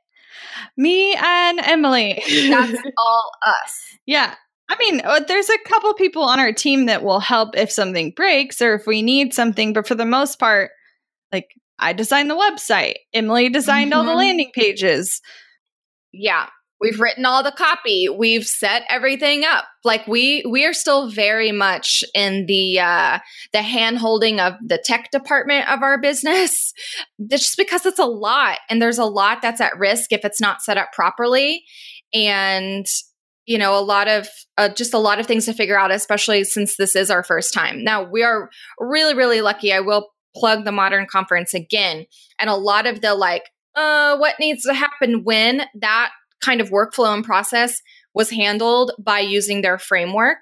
Me 0.76 1.14
and 1.14 1.60
Emily. 1.60 2.22
That's 2.48 2.78
all 2.98 3.30
us. 3.46 3.80
Yeah. 4.06 4.34
I 4.68 4.76
mean, 4.78 5.02
uh, 5.04 5.20
there's 5.26 5.50
a 5.50 5.58
couple 5.66 5.92
people 5.94 6.22
on 6.22 6.40
our 6.40 6.52
team 6.52 6.86
that 6.86 7.04
will 7.04 7.20
help 7.20 7.56
if 7.56 7.70
something 7.70 8.12
breaks 8.12 8.62
or 8.62 8.74
if 8.74 8.86
we 8.86 9.02
need 9.02 9.34
something, 9.34 9.72
but 9.72 9.86
for 9.86 9.94
the 9.94 10.06
most 10.06 10.38
part, 10.38 10.70
like 11.32 11.48
I 11.78 11.92
designed 11.92 12.30
the 12.30 12.36
website, 12.36 12.94
Emily 13.12 13.48
designed 13.50 13.90
mm-hmm. 13.90 13.98
all 13.98 14.04
the 14.04 14.10
mm-hmm. 14.10 14.18
landing 14.18 14.50
pages. 14.54 15.20
Yeah. 16.12 16.48
We've 16.84 17.00
written 17.00 17.24
all 17.24 17.42
the 17.42 17.50
copy. 17.50 18.10
We've 18.10 18.46
set 18.46 18.82
everything 18.90 19.42
up. 19.42 19.64
Like 19.84 20.06
we 20.06 20.44
we 20.46 20.66
are 20.66 20.74
still 20.74 21.08
very 21.08 21.50
much 21.50 22.04
in 22.14 22.44
the 22.44 22.78
uh 22.78 23.20
the 23.54 23.62
hand 23.62 23.96
holding 23.96 24.38
of 24.38 24.52
the 24.62 24.76
tech 24.76 25.10
department 25.10 25.66
of 25.70 25.82
our 25.82 25.98
business. 25.98 26.74
it's 27.18 27.40
Just 27.44 27.56
because 27.56 27.86
it's 27.86 27.98
a 27.98 28.04
lot 28.04 28.58
and 28.68 28.82
there's 28.82 28.98
a 28.98 29.06
lot 29.06 29.40
that's 29.40 29.62
at 29.62 29.78
risk 29.78 30.12
if 30.12 30.26
it's 30.26 30.42
not 30.42 30.60
set 30.60 30.76
up 30.76 30.92
properly. 30.92 31.64
And 32.12 32.84
you 33.46 33.56
know, 33.56 33.78
a 33.78 33.80
lot 33.80 34.06
of 34.06 34.28
uh, 34.58 34.68
just 34.68 34.92
a 34.92 34.98
lot 34.98 35.18
of 35.18 35.26
things 35.26 35.46
to 35.46 35.54
figure 35.54 35.78
out, 35.78 35.90
especially 35.90 36.44
since 36.44 36.76
this 36.76 36.94
is 36.94 37.10
our 37.10 37.24
first 37.24 37.54
time. 37.54 37.82
Now, 37.82 38.02
we 38.02 38.22
are 38.22 38.50
really, 38.78 39.14
really 39.14 39.40
lucky. 39.40 39.72
I 39.72 39.80
will 39.80 40.10
plug 40.36 40.66
the 40.66 40.72
modern 40.72 41.06
conference 41.06 41.54
again. 41.54 42.04
And 42.38 42.50
a 42.50 42.54
lot 42.54 42.86
of 42.86 43.00
the 43.00 43.14
like, 43.14 43.44
uh, 43.74 44.16
what 44.16 44.36
needs 44.38 44.64
to 44.64 44.74
happen 44.74 45.24
when 45.24 45.62
that 45.80 46.10
kind 46.44 46.60
of 46.60 46.70
workflow 46.70 47.14
and 47.14 47.24
process 47.24 47.80
was 48.14 48.30
handled 48.30 48.92
by 48.98 49.20
using 49.20 49.62
their 49.62 49.78
framework 49.78 50.38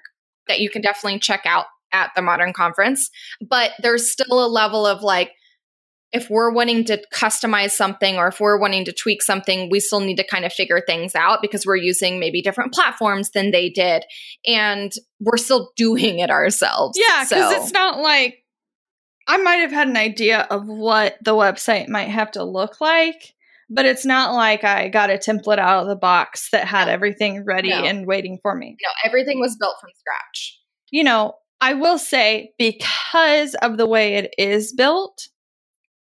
that 0.47 0.59
you 0.59 0.69
can 0.69 0.81
definitely 0.81 1.19
check 1.19 1.41
out 1.45 1.65
at 1.91 2.11
the 2.15 2.21
modern 2.21 2.53
conference 2.53 3.09
but 3.47 3.71
there's 3.81 4.11
still 4.11 4.43
a 4.43 4.47
level 4.47 4.85
of 4.85 5.01
like 5.01 5.31
if 6.11 6.29
we're 6.29 6.51
wanting 6.51 6.85
to 6.85 7.03
customize 7.11 7.71
something 7.71 8.17
or 8.17 8.27
if 8.27 8.39
we're 8.39 8.59
wanting 8.59 8.85
to 8.85 8.91
tweak 8.91 9.21
something 9.21 9.69
we 9.69 9.79
still 9.79 9.99
need 9.99 10.17
to 10.17 10.25
kind 10.25 10.45
of 10.45 10.51
figure 10.51 10.81
things 10.85 11.15
out 11.15 11.41
because 11.41 11.65
we're 11.65 11.75
using 11.75 12.19
maybe 12.19 12.41
different 12.41 12.73
platforms 12.73 13.31
than 13.31 13.51
they 13.51 13.69
did 13.69 14.03
and 14.45 14.93
we're 15.19 15.37
still 15.37 15.71
doing 15.77 16.19
it 16.19 16.29
ourselves 16.29 16.97
yeah 16.99 17.23
because 17.23 17.53
so. 17.53 17.61
it's 17.61 17.71
not 17.71 17.99
like 17.99 18.37
i 19.27 19.37
might 19.37 19.57
have 19.57 19.71
had 19.71 19.87
an 19.87 19.97
idea 19.97 20.47
of 20.49 20.67
what 20.67 21.17
the 21.23 21.33
website 21.33 21.87
might 21.87 22.09
have 22.09 22.31
to 22.31 22.43
look 22.43 22.81
like 22.81 23.32
but 23.69 23.85
it's 23.85 24.05
not 24.05 24.33
like 24.33 24.63
I 24.63 24.89
got 24.89 25.09
a 25.09 25.13
template 25.13 25.59
out 25.59 25.81
of 25.83 25.87
the 25.87 25.95
box 25.95 26.49
that 26.51 26.67
had 26.67 26.89
everything 26.89 27.43
ready 27.45 27.69
No. 27.69 27.83
and 27.83 28.05
waiting 28.05 28.39
for 28.41 28.55
me. 28.55 28.77
No, 28.81 28.89
everything 29.05 29.39
was 29.39 29.55
built 29.55 29.75
from 29.79 29.89
scratch. 29.97 30.59
You 30.91 31.03
know, 31.03 31.35
I 31.61 31.73
will 31.73 31.97
say 31.97 32.53
because 32.57 33.55
of 33.55 33.77
the 33.77 33.87
way 33.87 34.15
it 34.15 34.33
is 34.37 34.73
built, 34.73 35.29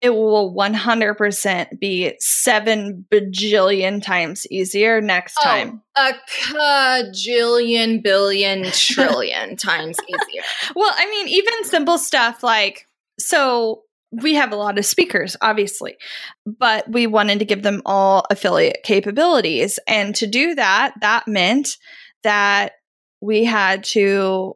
it 0.01 0.09
will 0.09 0.55
100% 0.55 1.79
be 1.79 2.15
seven 2.19 3.05
bajillion 3.11 4.03
times 4.03 4.47
easier 4.49 4.99
next 4.99 5.37
oh, 5.39 5.43
time. 5.43 5.81
Oh, 5.95 6.11
a 6.11 7.03
cajillion, 7.13 8.01
billion, 8.01 8.71
trillion 8.71 9.55
times 9.57 9.97
easier. 10.09 10.41
Well, 10.75 10.91
I 10.97 11.05
mean, 11.05 11.27
even 11.27 11.63
simple 11.65 11.99
stuff 11.99 12.41
like 12.41 12.87
so 13.19 13.83
we 14.11 14.33
have 14.35 14.51
a 14.51 14.57
lot 14.57 14.77
of 14.77 14.85
speakers, 14.85 15.37
obviously, 15.41 15.97
but 16.45 16.89
we 16.89 17.07
wanted 17.07 17.39
to 17.39 17.45
give 17.45 17.63
them 17.63 17.81
all 17.85 18.25
affiliate 18.29 18.83
capabilities. 18.83 19.79
And 19.87 20.13
to 20.15 20.27
do 20.27 20.55
that, 20.55 20.93
that 21.01 21.27
meant 21.27 21.77
that 22.23 22.73
we 23.21 23.45
had 23.45 23.83
to 23.85 24.55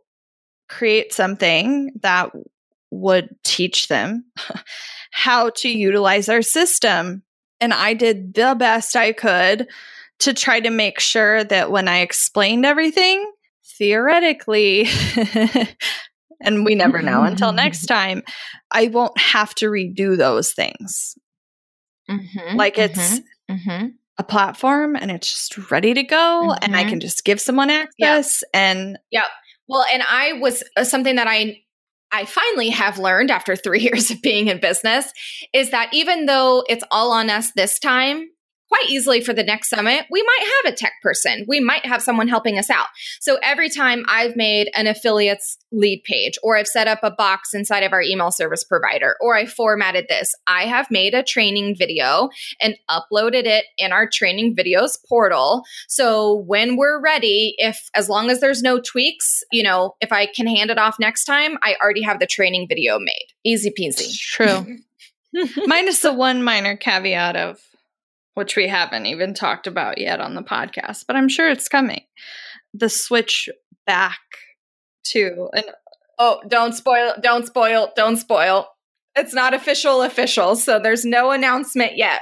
create 0.68 1.14
something 1.14 1.92
that 2.02 2.32
would 2.92 3.30
teach 3.44 3.88
them 3.88 4.26
how 5.12 5.50
to 5.52 5.70
utilize 5.70 6.28
our 6.28 6.42
system. 6.42 7.24
And 7.62 7.74
I 7.74 7.94
did 7.94 8.34
the 8.34 8.56
best 8.58 8.96
I 8.96 9.14
could 9.14 9.68
to 10.20 10.34
try 10.34 10.60
to 10.60 10.70
make 10.70 11.00
sure 11.00 11.44
that 11.44 11.72
when 11.72 11.88
I 11.88 12.00
explained 12.00 12.66
everything, 12.66 13.32
theoretically, 13.78 14.88
and 16.46 16.66
we 16.66 16.76
never 16.76 17.02
know 17.02 17.24
until 17.24 17.52
next 17.52 17.86
time, 17.88 18.24
I 18.72 18.88
won't 18.88 19.18
have 19.20 19.54
to 19.56 19.66
redo 19.68 20.18
those 20.18 20.54
things. 20.54 21.16
Mhm, 22.10 22.56
Like 22.56 22.78
it's 22.78 23.20
mhm, 23.50 23.58
mhm. 23.58 23.92
a 24.18 24.24
platform 24.24 24.96
and 24.96 25.12
it's 25.12 25.30
just 25.32 25.72
ready 25.72 25.94
to 25.94 26.04
go, 26.04 26.54
and 26.62 26.76
I 26.76 26.84
can 26.84 27.00
just 27.00 27.26
give 27.26 27.42
someone 27.42 27.70
access. 27.70 28.44
And 28.54 28.98
yeah 29.12 29.26
Well, 29.68 29.86
and 29.92 30.04
I 30.08 30.34
was 30.34 30.64
uh, 30.78 30.84
something 30.84 31.16
that 31.16 31.28
I 31.28 31.58
I 32.12 32.26
finally 32.26 32.70
have 32.70 33.00
learned 33.00 33.32
after 33.32 33.56
3 33.56 33.80
years 33.82 34.12
of 34.12 34.22
being 34.22 34.48
in 34.48 34.60
business 34.60 35.12
is 35.54 35.72
that 35.72 35.90
even 35.94 36.28
though 36.28 36.64
it's 36.70 36.84
all 36.92 37.12
on 37.12 37.30
us 37.30 37.52
this 37.54 37.80
time, 37.80 38.30
quite 38.76 38.90
easily 38.90 39.22
for 39.22 39.34
the 39.34 39.44
next 39.44 39.70
summit, 39.70 40.06
we 40.10 40.22
might 40.22 40.52
have 40.64 40.74
a 40.74 40.76
tech 40.76 40.94
person. 41.02 41.46
We 41.48 41.60
might 41.60 41.86
have 41.86 42.02
someone 42.02 42.28
helping 42.28 42.58
us 42.58 42.70
out. 42.70 42.88
So 43.20 43.38
every 43.42 43.70
time 43.70 44.04
I've 44.08 44.36
made 44.36 44.70
an 44.76 44.88
affiliate's 44.88 45.58
lead 45.72 46.04
page 46.04 46.38
or 46.44 46.58
I've 46.58 46.68
set 46.68 46.88
up 46.88 47.00
a 47.04 47.12
box 47.12 47.54
inside 47.54 47.84
of 47.84 47.94
our 47.94 48.02
email 48.02 48.32
service 48.32 48.64
provider 48.64 49.16
or 49.22 49.36
I 49.36 49.46
formatted 49.46 50.08
this, 50.10 50.34
I 50.48 50.64
have 50.64 50.92
made 50.92 51.14
a 51.14 51.24
training 51.24 51.76
video 51.78 52.30
and 52.62 52.76
uploaded 52.90 53.46
it 53.46 53.66
in 53.78 53.92
our 53.92 54.10
training 54.10 54.56
videos 54.56 54.98
portal 55.08 55.64
so 55.88 56.44
when 56.48 56.76
we're 56.76 57.02
ready, 57.02 57.56
if 57.58 57.90
as 57.96 58.10
long 58.10 58.30
as 58.30 58.40
there's 58.40 58.62
no 58.62 58.80
tweaks, 58.80 59.44
you 59.52 59.64
know, 59.64 59.96
if 60.02 60.12
I 60.12 60.26
can 60.26 60.48
hand 60.48 60.70
it 60.70 60.78
off 60.78 60.98
next 61.00 61.26
time, 61.26 61.58
I 61.64 61.76
already 61.82 62.02
have 62.02 62.20
the 62.20 62.28
training 62.28 62.68
video 62.68 63.00
made. 63.00 63.28
Easy 63.44 63.70
peasy. 63.70 64.02
it's 64.02 64.20
true. 64.20 64.78
Minus 65.66 66.00
the 66.00 66.14
one 66.14 66.44
minor 66.44 66.76
caveat 66.76 67.36
of 67.36 67.60
which 68.36 68.56
we 68.56 68.68
haven't 68.68 69.08
even 69.08 69.34
talked 69.34 69.66
about 69.66 69.98
yet 69.98 70.20
on 70.22 70.36
the 70.36 70.44
podcast, 70.44 71.06
but 71.08 71.16
I'm 71.16 71.30
sure 71.30 71.50
it's 71.50 71.68
coming. 71.68 72.04
The 72.74 72.90
switch 72.90 73.50
back 73.86 74.20
to 75.06 75.50
an 75.54 75.64
oh, 76.20 76.42
don't 76.48 76.74
spoil, 76.74 77.14
don't 77.22 77.48
spoil, 77.48 77.92
don't 77.96 78.18
spoil. 78.18 78.68
It's 79.16 79.34
not 79.34 79.54
official 79.54 80.02
official, 80.02 80.56
so 80.56 80.80
there's 80.80 81.06
no 81.06 81.32
announcement 81.32 81.98
yet. 81.98 82.22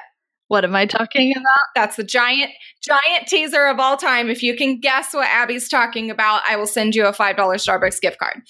what 0.49 0.63
am 0.63 0.75
I 0.75 0.85
talking 0.85 1.31
about? 1.35 1.65
That's 1.75 1.95
the 1.95 2.03
giant, 2.03 2.51
giant 2.83 3.27
teaser 3.27 3.65
of 3.65 3.79
all 3.79 3.97
time. 3.97 4.29
If 4.29 4.43
you 4.43 4.55
can 4.55 4.79
guess 4.79 5.11
what 5.13 5.27
Abby's 5.27 5.67
talking 5.67 6.11
about, 6.11 6.43
I 6.47 6.57
will 6.57 6.67
send 6.67 6.93
you 6.93 7.07
a 7.07 7.11
$5 7.11 7.35
Starbucks 7.35 7.99
gift 7.99 8.19
card. 8.19 8.41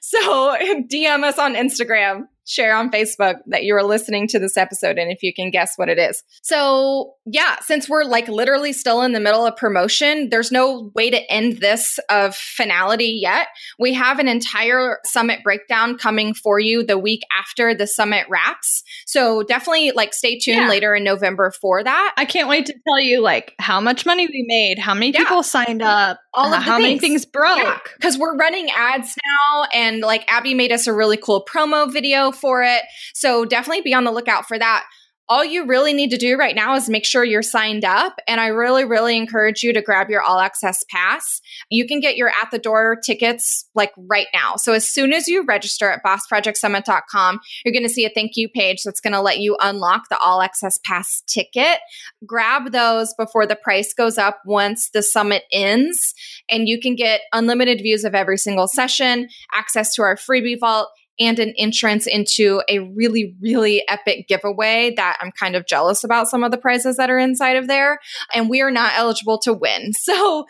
So 0.00 0.56
DM 0.92 1.22
us 1.22 1.38
on 1.38 1.54
Instagram, 1.54 2.22
share 2.46 2.74
on 2.74 2.90
Facebook 2.90 3.36
that 3.46 3.64
you 3.64 3.74
are 3.76 3.82
listening 3.84 4.26
to 4.28 4.38
this 4.38 4.56
episode, 4.56 4.98
and 4.98 5.10
if 5.12 5.22
you 5.22 5.32
can 5.32 5.50
guess 5.50 5.74
what 5.76 5.88
it 5.88 5.98
is. 5.98 6.22
So, 6.42 7.14
yeah, 7.24 7.56
since 7.60 7.88
we're 7.88 8.04
like 8.04 8.28
literally 8.28 8.72
still 8.72 9.02
in 9.02 9.12
the 9.12 9.20
middle 9.20 9.46
of 9.46 9.56
promotion, 9.56 10.28
there's 10.30 10.50
no 10.50 10.90
way 10.94 11.10
to 11.10 11.32
end 11.32 11.58
this 11.58 11.98
of 12.10 12.34
finality 12.34 13.18
yet. 13.22 13.46
We 13.78 13.94
have 13.94 14.18
an 14.18 14.28
entire 14.28 14.98
summit 15.04 15.42
breakdown 15.44 15.96
coming 15.98 16.34
for 16.34 16.58
you 16.58 16.84
the 16.84 16.98
week 16.98 17.20
after 17.38 17.74
the 17.74 17.86
summit 17.86 18.26
wraps. 18.28 18.82
So, 19.06 19.42
definitely 19.44 19.92
like 19.92 20.14
stay 20.14 20.38
tuned 20.38 20.62
Yeah. 20.62 20.68
later 20.68 20.94
in 20.94 21.04
November 21.04 21.52
for 21.60 21.82
that. 21.84 22.14
I 22.16 22.24
can't 22.24 22.48
wait 22.48 22.66
to 22.66 22.74
tell 22.86 23.00
you 23.00 23.20
like 23.20 23.54
how 23.58 23.80
much 23.80 24.04
money 24.04 24.26
we 24.26 24.44
made, 24.48 24.78
how 24.78 24.94
many 24.94 25.12
Yeah. 25.12 25.20
people 25.20 25.42
signed 25.42 25.82
up, 25.82 26.18
All 26.34 26.46
of 26.46 26.52
uh, 26.52 26.56
the 26.56 26.62
how 26.62 26.78
many 26.78 26.98
things. 26.98 27.22
things 27.22 27.26
broke. 27.26 27.90
because 27.96 28.18
we're 28.18 28.36
running 28.36 28.68
ads 28.70 29.14
now, 29.24 29.66
and 29.72 30.00
like 30.00 30.24
Abby 30.30 30.54
made 30.54 30.72
us 30.72 30.86
a 30.86 30.92
really 30.92 31.16
cool 31.16 31.44
promo 31.44 31.90
video 31.92 32.31
for 32.32 32.62
it. 32.62 32.82
So 33.14 33.44
definitely 33.44 33.82
be 33.82 33.94
on 33.94 34.04
the 34.04 34.12
lookout 34.12 34.46
for 34.46 34.58
that. 34.58 34.84
All 35.28 35.44
you 35.44 35.66
really 35.66 35.94
need 35.94 36.10
to 36.10 36.18
do 36.18 36.36
right 36.36 36.54
now 36.54 36.74
is 36.74 36.90
make 36.90 37.06
sure 37.06 37.24
you're 37.24 37.42
signed 37.42 37.84
up. 37.84 38.16
And 38.26 38.40
I 38.40 38.48
really, 38.48 38.84
really 38.84 39.16
encourage 39.16 39.62
you 39.62 39.72
to 39.72 39.80
grab 39.80 40.10
your 40.10 40.20
all 40.20 40.40
access 40.40 40.84
pass. 40.90 41.40
You 41.70 41.86
can 41.86 42.00
get 42.00 42.16
your 42.16 42.28
at 42.28 42.50
the 42.50 42.58
door 42.58 42.98
tickets 43.02 43.66
like 43.74 43.92
right 43.96 44.26
now. 44.34 44.56
So 44.56 44.72
as 44.72 44.86
soon 44.86 45.12
as 45.12 45.28
you 45.28 45.44
register 45.44 45.88
at 45.88 46.02
bossprojectsummit.com, 46.04 47.40
you're 47.64 47.72
going 47.72 47.82
to 47.84 47.88
see 47.88 48.04
a 48.04 48.10
thank 48.10 48.32
you 48.34 48.48
page 48.48 48.82
that's 48.84 49.00
going 49.00 49.14
to 49.14 49.22
let 49.22 49.38
you 49.38 49.56
unlock 49.60 50.08
the 50.10 50.18
all 50.18 50.42
access 50.42 50.78
pass 50.84 51.22
ticket. 51.26 51.78
Grab 52.26 52.72
those 52.72 53.14
before 53.14 53.46
the 53.46 53.56
price 53.56 53.94
goes 53.94 54.18
up 54.18 54.40
once 54.44 54.90
the 54.90 55.02
summit 55.02 55.44
ends 55.52 56.14
and 56.50 56.68
you 56.68 56.80
can 56.80 56.96
get 56.96 57.22
unlimited 57.32 57.78
views 57.78 58.04
of 58.04 58.14
every 58.14 58.36
single 58.36 58.66
session, 58.66 59.28
access 59.54 59.94
to 59.94 60.02
our 60.02 60.16
freebie 60.16 60.58
vault, 60.58 60.90
and 61.26 61.38
an 61.38 61.54
entrance 61.58 62.06
into 62.06 62.62
a 62.68 62.80
really, 62.80 63.34
really 63.40 63.82
epic 63.88 64.28
giveaway 64.28 64.92
that 64.96 65.18
I'm 65.20 65.32
kind 65.32 65.56
of 65.56 65.66
jealous 65.66 66.04
about 66.04 66.28
some 66.28 66.44
of 66.44 66.50
the 66.50 66.58
prizes 66.58 66.96
that 66.96 67.10
are 67.10 67.18
inside 67.18 67.56
of 67.56 67.68
there. 67.68 67.98
And 68.34 68.48
we 68.48 68.60
are 68.60 68.70
not 68.70 68.92
eligible 68.96 69.38
to 69.40 69.52
win. 69.52 69.92
So 70.02 70.46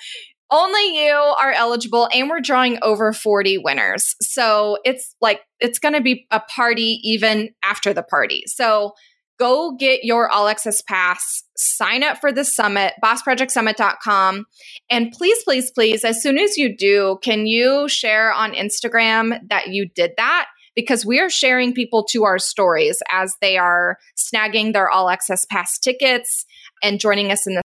only 0.50 1.06
you 1.06 1.14
are 1.14 1.52
eligible, 1.52 2.08
and 2.12 2.28
we're 2.28 2.40
drawing 2.40 2.78
over 2.82 3.12
40 3.12 3.58
winners. 3.58 4.14
So 4.20 4.76
it's 4.84 5.16
like, 5.20 5.40
it's 5.60 5.78
going 5.78 5.94
to 5.94 6.02
be 6.02 6.26
a 6.30 6.40
party 6.40 7.00
even 7.02 7.50
after 7.62 7.94
the 7.94 8.02
party. 8.02 8.44
So 8.46 8.92
go 9.38 9.72
get 9.72 10.04
your 10.04 10.28
all 10.28 10.46
access 10.48 10.82
pass, 10.82 11.42
sign 11.56 12.02
up 12.02 12.18
for 12.18 12.30
the 12.30 12.44
summit, 12.44 12.92
bossprojectsummit.com. 13.02 14.44
And 14.90 15.10
please, 15.10 15.42
please, 15.42 15.70
please, 15.70 16.04
as 16.04 16.22
soon 16.22 16.38
as 16.38 16.56
you 16.56 16.76
do, 16.76 17.18
can 17.22 17.46
you 17.46 17.88
share 17.88 18.32
on 18.32 18.52
Instagram 18.52 19.38
that 19.48 19.68
you 19.68 19.88
did 19.88 20.12
that? 20.16 20.46
Because 20.74 21.04
we 21.04 21.20
are 21.20 21.28
sharing 21.28 21.74
people 21.74 22.04
to 22.10 22.24
our 22.24 22.38
stories 22.38 23.02
as 23.10 23.36
they 23.40 23.58
are 23.58 23.98
snagging 24.16 24.72
their 24.72 24.88
all 24.88 25.10
access 25.10 25.44
pass 25.44 25.78
tickets 25.78 26.46
and 26.82 26.98
joining 26.98 27.30
us 27.30 27.46
in 27.46 27.54
the 27.54 27.62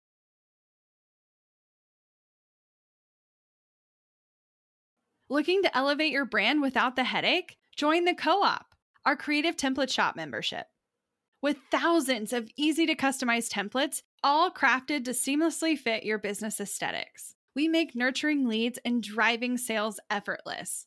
Looking 5.30 5.62
to 5.62 5.76
elevate 5.76 6.10
your 6.10 6.24
brand 6.24 6.60
without 6.60 6.96
the 6.96 7.04
headache? 7.04 7.56
Join 7.76 8.04
the 8.04 8.14
Co 8.14 8.42
op, 8.42 8.74
our 9.06 9.14
creative 9.14 9.56
template 9.56 9.88
shop 9.88 10.16
membership. 10.16 10.66
With 11.40 11.56
thousands 11.70 12.32
of 12.32 12.50
easy 12.56 12.84
to 12.86 12.96
customize 12.96 13.48
templates, 13.48 14.02
all 14.24 14.50
crafted 14.50 15.04
to 15.04 15.12
seamlessly 15.12 15.78
fit 15.78 16.02
your 16.02 16.18
business 16.18 16.60
aesthetics, 16.60 17.36
we 17.54 17.68
make 17.68 17.94
nurturing 17.94 18.48
leads 18.48 18.80
and 18.84 19.02
driving 19.02 19.56
sales 19.56 20.00
effortless. 20.10 20.86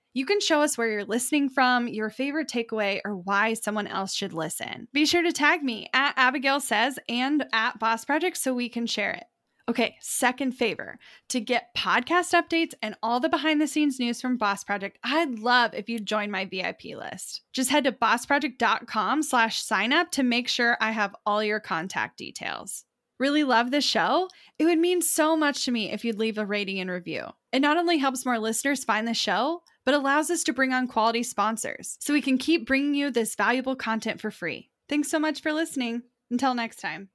You 0.13 0.25
can 0.25 0.41
show 0.41 0.61
us 0.61 0.77
where 0.77 0.91
you're 0.91 1.05
listening 1.05 1.47
from, 1.49 1.87
your 1.87 2.09
favorite 2.09 2.49
takeaway, 2.49 2.99
or 3.05 3.15
why 3.15 3.53
someone 3.53 3.87
else 3.87 4.13
should 4.13 4.33
listen. 4.33 4.89
Be 4.91 5.05
sure 5.05 5.21
to 5.21 5.31
tag 5.31 5.63
me 5.63 5.87
at 5.93 6.13
Abigail 6.17 6.59
Says 6.59 6.99
and 7.07 7.45
at 7.53 7.79
Boss 7.79 8.03
Project 8.03 8.35
so 8.35 8.53
we 8.53 8.67
can 8.67 8.85
share 8.85 9.11
it. 9.11 9.23
Okay, 9.69 9.95
second 10.01 10.51
favor 10.51 10.99
to 11.29 11.39
get 11.39 11.73
podcast 11.77 12.33
updates 12.33 12.73
and 12.81 12.95
all 13.01 13.21
the 13.21 13.29
behind 13.29 13.61
the 13.61 13.67
scenes 13.67 13.99
news 13.99 14.19
from 14.19 14.35
Boss 14.35 14.65
Project, 14.65 14.97
I'd 15.01 15.39
love 15.39 15.73
if 15.73 15.87
you'd 15.87 16.05
join 16.05 16.29
my 16.29 16.43
VIP 16.43 16.97
list. 16.97 17.43
Just 17.53 17.69
head 17.69 17.85
to 17.85 17.93
bossproject.com 17.93 19.23
slash 19.23 19.63
sign 19.63 19.93
up 19.93 20.11
to 20.11 20.23
make 20.23 20.49
sure 20.49 20.75
I 20.81 20.91
have 20.91 21.15
all 21.25 21.41
your 21.41 21.61
contact 21.61 22.17
details. 22.17 22.83
Really 23.21 23.43
love 23.43 23.71
the 23.71 23.79
show, 23.79 24.27
it 24.59 24.65
would 24.65 24.79
mean 24.79 25.01
so 25.01 25.37
much 25.37 25.63
to 25.65 25.71
me 25.71 25.91
if 25.91 26.03
you'd 26.03 26.17
leave 26.17 26.37
a 26.37 26.45
rating 26.45 26.79
and 26.79 26.89
review. 26.89 27.27
It 27.53 27.61
not 27.61 27.77
only 27.77 27.99
helps 27.99 28.25
more 28.25 28.39
listeners 28.39 28.83
find 28.83 29.07
the 29.07 29.13
show, 29.13 29.61
but 29.85 29.93
allows 29.93 30.29
us 30.29 30.43
to 30.43 30.53
bring 30.53 30.73
on 30.73 30.87
quality 30.87 31.23
sponsors 31.23 31.97
so 31.99 32.13
we 32.13 32.21
can 32.21 32.37
keep 32.37 32.67
bringing 32.67 32.95
you 32.95 33.11
this 33.11 33.35
valuable 33.35 33.75
content 33.75 34.19
for 34.19 34.31
free. 34.31 34.69
Thanks 34.89 35.09
so 35.09 35.19
much 35.19 35.41
for 35.41 35.53
listening. 35.53 36.03
Until 36.29 36.53
next 36.53 36.77
time. 36.77 37.09